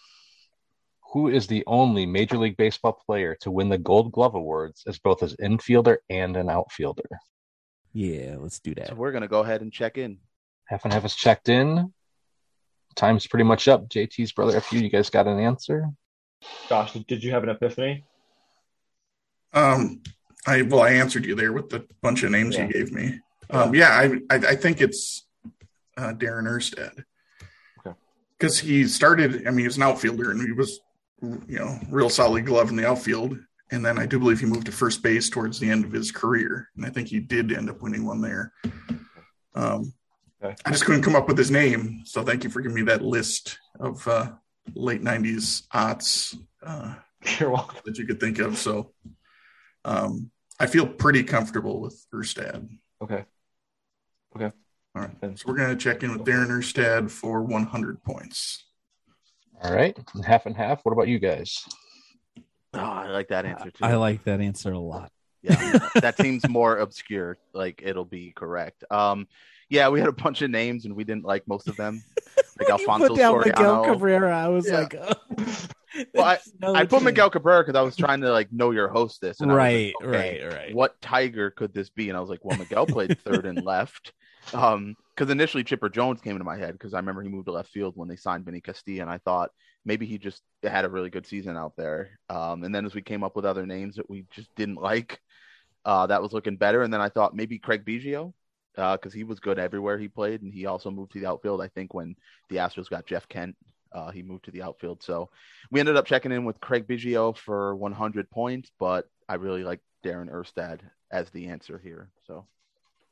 [1.13, 4.99] Who is the only Major League Baseball player to win the Gold Glove Awards as
[4.99, 7.09] both an infielder and an outfielder?
[7.93, 8.89] Yeah, let's do that.
[8.89, 10.19] So we're going to go ahead and check in.
[10.67, 11.93] Half and half is checked in.
[12.97, 13.89] Time's pretty much up.
[13.89, 15.89] JT's brother FU, you guys got an answer?
[16.69, 18.05] Josh, did you have an epiphany?
[19.53, 20.03] Um,
[20.47, 22.67] I well, I answered you there with the bunch of names Yeah.
[22.67, 23.21] you gave me.
[23.51, 24.05] Um, yeah, I,
[24.35, 25.27] I I think it's
[25.97, 27.05] uh, Darren Erstad.
[28.39, 30.81] Because he started, I mean, he was an outfielder and he was,
[31.23, 33.39] you know, real solid glove in the outfield.
[33.71, 36.13] And then I do believe he moved to first base towards the end of his
[36.13, 38.53] career, and I think he did end up winning one there.
[39.55, 39.95] Um,
[40.45, 40.55] Okay.
[40.67, 43.03] I just couldn't come up with his name, so thank you for giving me that
[43.03, 44.33] list of uh,
[44.75, 46.39] late '90s aughts.
[46.63, 48.59] Uh, that you could think of.
[48.59, 48.93] So
[49.87, 50.31] um,
[50.61, 52.69] I feel pretty comfortable with Erstad.
[53.01, 53.25] Okay.
[54.37, 54.53] Okay.
[54.95, 55.39] All right.
[55.39, 58.65] So we're going to check in with Darren Erstad for 100 points.
[59.63, 59.97] All right,
[60.27, 60.85] half and half.
[60.85, 61.65] What about you guys?
[62.75, 63.83] Oh, I like that answer too.
[63.85, 65.11] I like that answer a lot.
[65.43, 67.39] yeah, that seems more obscure.
[67.55, 68.85] Like it'll be correct.
[68.91, 69.27] Um,
[69.71, 72.03] yeah, we had a bunch of names and we didn't like most of them.
[72.59, 73.47] Like Alfonso put Soriano.
[73.47, 74.37] Miguel Cabrera.
[74.37, 74.81] I was Yeah.
[74.81, 75.15] like, oh.
[76.15, 77.03] Well, I- No I put.
[77.05, 79.41] Miguel Cabrera because I was trying to like know your hostess.
[79.41, 80.75] And Right, like, okay, right, right.
[80.75, 82.09] What Tiger could this be?
[82.11, 84.13] And I was like, well, Miguel played third and left.
[84.53, 87.53] Um, because initially Chipper Jones came into my head because I remember he moved to
[87.53, 89.51] left field when they signed Vinny Castilla, and I thought
[89.85, 92.19] maybe he just had a really good season out there.
[92.29, 95.21] Um, and then as we came up with other names that we just didn't like,
[95.85, 96.83] uh, that was looking better.
[96.83, 98.33] And then I thought maybe Craig Biggio,
[98.75, 101.63] because he was good everywhere he played, and he also moved to the outfield.
[101.63, 102.17] I think when
[102.49, 103.57] the Astros got Jeff Kent,
[103.93, 105.03] uh, he moved to the outfield.
[105.03, 105.31] So
[105.71, 109.81] we ended up checking in with Craig Biggio for 100 points, but I really like
[110.05, 110.81] Darren Erstad
[111.13, 112.11] as the answer here.
[112.27, 112.47] So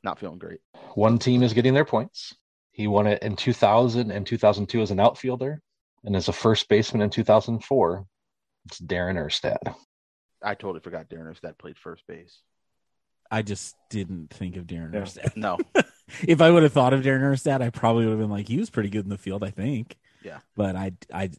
[0.03, 0.59] not feeling great.
[0.95, 2.35] One team is getting their points.
[2.71, 5.61] He won it in 2000 and 2002 as an outfielder,
[6.03, 8.05] and as a first baseman in 2004.
[8.65, 9.75] It's Darren Erstad.
[10.41, 12.39] I totally forgot Darren Erstad played first base.
[13.29, 15.01] I just didn't think of Darren Yeah.
[15.01, 15.35] Erstad.
[15.37, 15.57] No,
[16.27, 18.57] if I would have thought of Darren Erstad, I probably would have been like, he
[18.57, 19.97] was pretty good in the field, I think.
[20.23, 20.39] Yeah.
[20.55, 21.29] But I, I,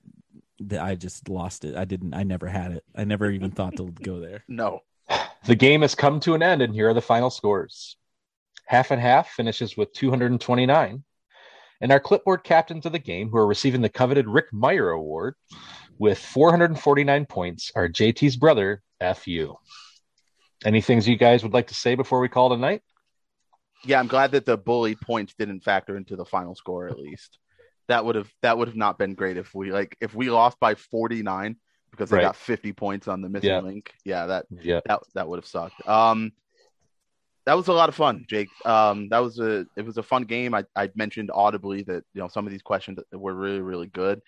[0.78, 1.76] I just lost it.
[1.76, 2.14] I didn't.
[2.14, 2.84] I never had it.
[2.94, 4.44] I never even thought to go there.
[4.48, 4.80] no.
[5.46, 7.96] The game has come to an end, and here are the final scores.
[8.66, 11.04] Half and half finishes with 229.
[11.80, 15.34] And our clipboard captains of the game, who are receiving the coveted Rick Meyer Award
[15.98, 19.54] with 449 points, are JT's brother, FU.
[20.64, 22.82] Any things you guys would like to say before we call tonight?
[23.84, 27.38] Yeah, I'm glad that the bully points didn't factor into the final score at least.
[27.88, 30.58] That would have that would have not been great if we like if we lost
[30.58, 31.56] by 49
[31.90, 32.22] because they Right.
[32.22, 33.60] got 50 points on the missing Yeah.
[33.60, 33.92] link.
[34.06, 34.80] Yeah, that Yeah.
[34.86, 35.86] that that would have sucked.
[35.86, 36.32] Um,
[37.46, 38.48] that was a lot of fun, Jake.
[38.64, 40.54] Um, that was a it was a fun game.
[40.54, 44.22] I I mentioned audibly that you know some of these questions were really really good.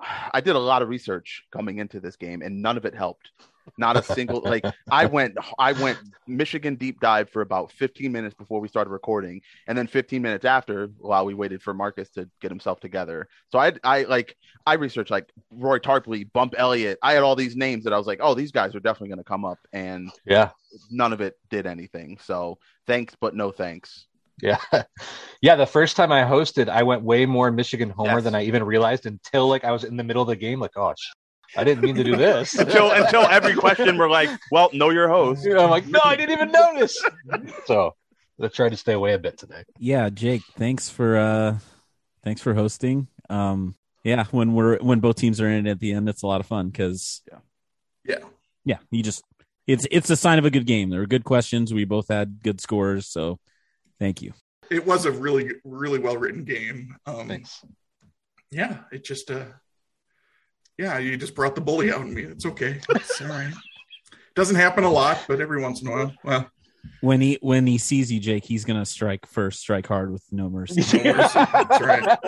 [0.32, 3.30] I did a lot of research coming into this game, and none of it helped.
[3.78, 8.34] Not a single like I went I went Michigan deep dive for about 15 minutes
[8.34, 12.28] before we started recording, and then 15 minutes after while we waited for Marcus to
[12.40, 13.28] get himself together.
[13.52, 14.36] So I I like
[14.66, 16.98] I researched like Roy Tarpley, Bump Elliott.
[17.02, 19.18] I had all these names that I was like, oh, these guys are definitely going
[19.18, 20.50] to come up, and Yeah.
[20.90, 22.18] none of it did anything.
[22.22, 24.06] So thanks, but no thanks.
[24.42, 24.58] Yeah.
[25.42, 25.56] Yeah.
[25.56, 28.24] The first time I hosted, I went way more Michigan homer Yes.
[28.24, 30.60] than I even realized until like I was in the middle of the game.
[30.60, 31.12] Like, oh, sh-
[31.56, 32.54] I didn't mean to do this.
[32.58, 35.44] until until every question we're like, well, know your host.
[35.46, 37.02] You know, I'm like, no, I didn't even notice.
[37.64, 37.94] so
[38.42, 39.64] I tried to stay away a bit today.
[39.78, 41.58] Yeah, Jake, thanks for uh
[42.22, 43.08] thanks for hosting.
[43.30, 46.26] Um yeah, when we're when both teams are in it at the end, it's a
[46.26, 47.22] lot of fun because
[48.06, 48.18] Yeah.
[48.66, 49.22] yeah, you just
[49.66, 50.90] it's it's a sign of a good game.
[50.90, 51.72] There were good questions.
[51.72, 53.38] We both had good scores, so
[54.00, 54.32] thank you.
[54.70, 56.96] It was a really, really well written game.
[57.06, 57.64] Um, Thanks.
[58.50, 59.44] yeah, it just, uh,
[60.78, 62.22] yeah, you just brought the bully out in me.
[62.22, 62.80] It's okay.
[62.90, 63.52] It's all right.
[64.34, 66.12] Doesn't happen a lot, but every once in a while.
[66.24, 66.50] Well,
[67.00, 70.48] When he when he sees you, Jake, he's gonna strike first, strike hard with no
[70.48, 70.80] mercy.
[71.04, 71.38] no mercy.
[71.52, 72.18] That's right.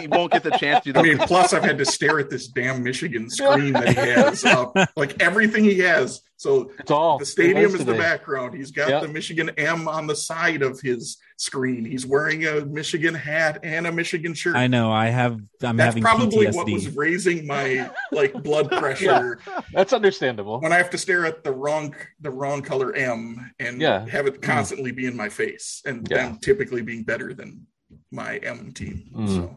[0.00, 0.98] He won't get the chance to.
[0.98, 4.44] I mean, plus I've had to stare at this damn Michigan screen that he has
[4.44, 6.20] up, like everything he has.
[6.38, 7.98] So It's all the stadium is the today.
[7.98, 8.54] background.
[8.56, 9.02] He's got Yep.
[9.02, 11.84] the Michigan M on the side of his screen.
[11.84, 14.54] He's wearing a Michigan hat and a Michigan shirt.
[14.54, 14.92] I know.
[14.92, 15.32] I have.
[15.64, 16.54] I'm That's having probably PTSD.
[16.56, 19.40] what was raising my like blood pressure
[19.72, 20.60] That's understandable.
[20.60, 24.06] when I have to stare at the wrong the wrong color M and Yeah.
[24.08, 26.28] have it constantly be in my face, and Yeah.
[26.28, 27.66] them typically being better than
[28.12, 29.10] my M team.
[29.12, 29.28] Mm.
[29.28, 29.56] So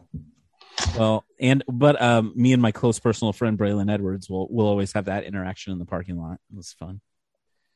[0.98, 4.92] Well, and but um, me and my close personal friend Braylon Edwards will will always
[4.92, 6.38] have that interaction in the parking lot.
[6.50, 7.00] It was fun.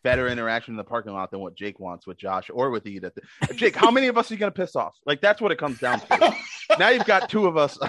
[0.02, 3.18] better interaction in the parking lot than what Jake wants with Josh or with Edith.
[3.54, 4.94] Jake, how many of us are you going to piss off?
[5.04, 6.34] Like that's what it comes down to.
[6.78, 7.78] now you've got two of us.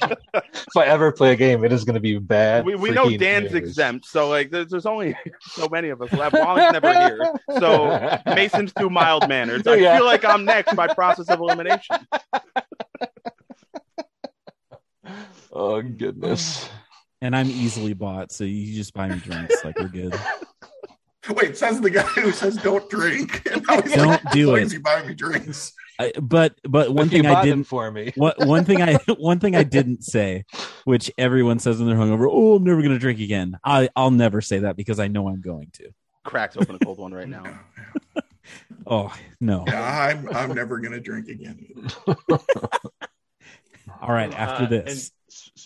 [0.00, 2.64] If I ever play a game, it is going to be bad.
[2.64, 3.54] we we know Dan's news.
[3.54, 6.34] exempt, so like there's, there's only so many of us left.
[6.34, 9.66] Walling's never here, so Mason's too mild mannered.
[9.66, 9.96] I Yeah.
[9.96, 11.96] feel like I'm next by process of elimination.
[15.58, 16.68] Oh goodness.
[17.20, 19.64] And I'm easily bought, so you just buy me drinks.
[19.64, 20.14] Like we're good.
[21.30, 23.42] wait, says the guy who says don't drink.
[23.52, 25.72] And Don't like, do it." is he buying me drinks?
[25.98, 28.12] I, but but one But thing I didn't for me.
[28.16, 30.44] what one thing I one thing I didn't say,
[30.84, 33.58] which everyone says when they're hungover, oh, I'm never gonna drink again.
[33.64, 35.90] I I'll never say that because I know I'm going to.
[36.24, 37.42] Cracks open a cold one right now.
[38.86, 39.64] Oh no!
[39.66, 41.66] Yeah, I'm I'm never gonna drink again.
[44.00, 45.10] All right, after Uh, this, And s-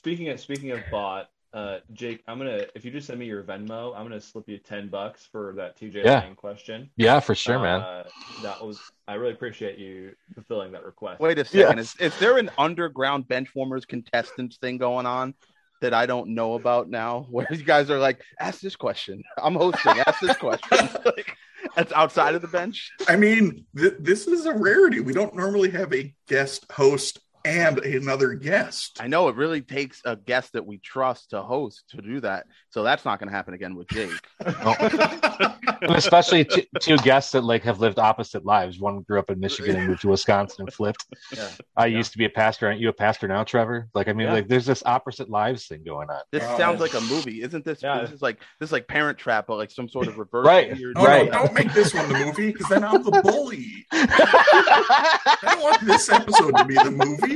[0.02, 3.44] speaking of speaking of bot, uh, Jake, I'm gonna if you just send me your
[3.44, 6.20] Venmo, I'm gonna slip you ten bucks for that TJ Yeah.
[6.20, 6.90] Lang question.
[6.96, 7.80] Yeah, for sure, man.
[7.80, 8.04] Uh,
[8.42, 11.20] that was I really appreciate you fulfilling that request.
[11.20, 11.78] Wait a second.
[11.78, 11.94] Yes.
[12.00, 15.34] Is, is there an underground benchwarmers contestants thing going on
[15.80, 17.26] that I don't know about now?
[17.30, 19.22] Where you guys are like, ask this question.
[19.40, 20.00] I'm hosting.
[20.04, 20.88] Ask this question.
[21.04, 21.36] like,
[21.76, 22.90] that's outside of the bench.
[23.06, 24.98] I mean, th- this is a rarity.
[24.98, 28.98] We don't normally have a guest host and another guest.
[29.00, 32.46] I know it really takes a guest that we trust to host to do that.
[32.70, 34.10] So that's not going to happen again with Jake.
[35.82, 38.78] And especially two, two guests that like have lived opposite lives.
[38.78, 41.04] One grew up in Michigan and moved to Wisconsin and flipped.
[41.36, 41.48] Yeah.
[41.76, 42.66] I used to be a pastor.
[42.68, 43.88] Aren't you a pastor now, Trevor?
[43.94, 44.32] Like, I mean, Yeah.
[44.34, 46.20] like, there's this opposite lives thing going on.
[46.30, 46.56] This Wow.
[46.56, 47.82] sounds like a movie, isn't this?
[47.82, 48.00] Yeah.
[48.02, 50.46] This is like this is like Parent Trap, but like some sort of reverse.
[50.46, 50.72] Right.
[50.96, 51.26] Oh, Right.
[51.30, 53.86] no, don't make this one the movie because then I'm the bully.
[53.92, 57.31] I don't want this episode to be the movie.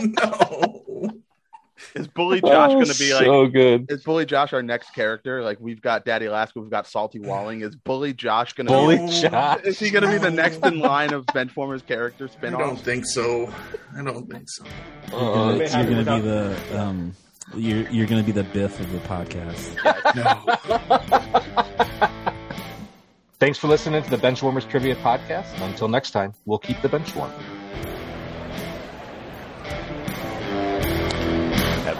[0.00, 1.10] No.
[1.94, 3.24] Is Bully Josh Oh, going to be like?
[3.24, 3.90] so good?
[3.90, 5.42] Is Bully Josh our next character?
[5.42, 7.62] Like we've got Daddy Alaska, we've got Salty Walling.
[7.62, 9.08] Is Bully Josh going to Bully be?
[9.22, 9.60] Josh.
[9.64, 12.60] Is he going to be the next in line of Benchwarmers character spin-off?
[12.60, 13.52] I don't think so.
[13.96, 14.64] I don't think so.
[15.10, 17.12] you're Uh, gonna, you're gonna be the um,
[17.56, 19.74] you're you're gonna be the Biff of the podcast.
[20.14, 20.44] No.
[23.40, 25.60] thanks for listening to the Benchwarmers Trivia Podcast.
[25.60, 27.32] Until next time, we'll keep the bench warm.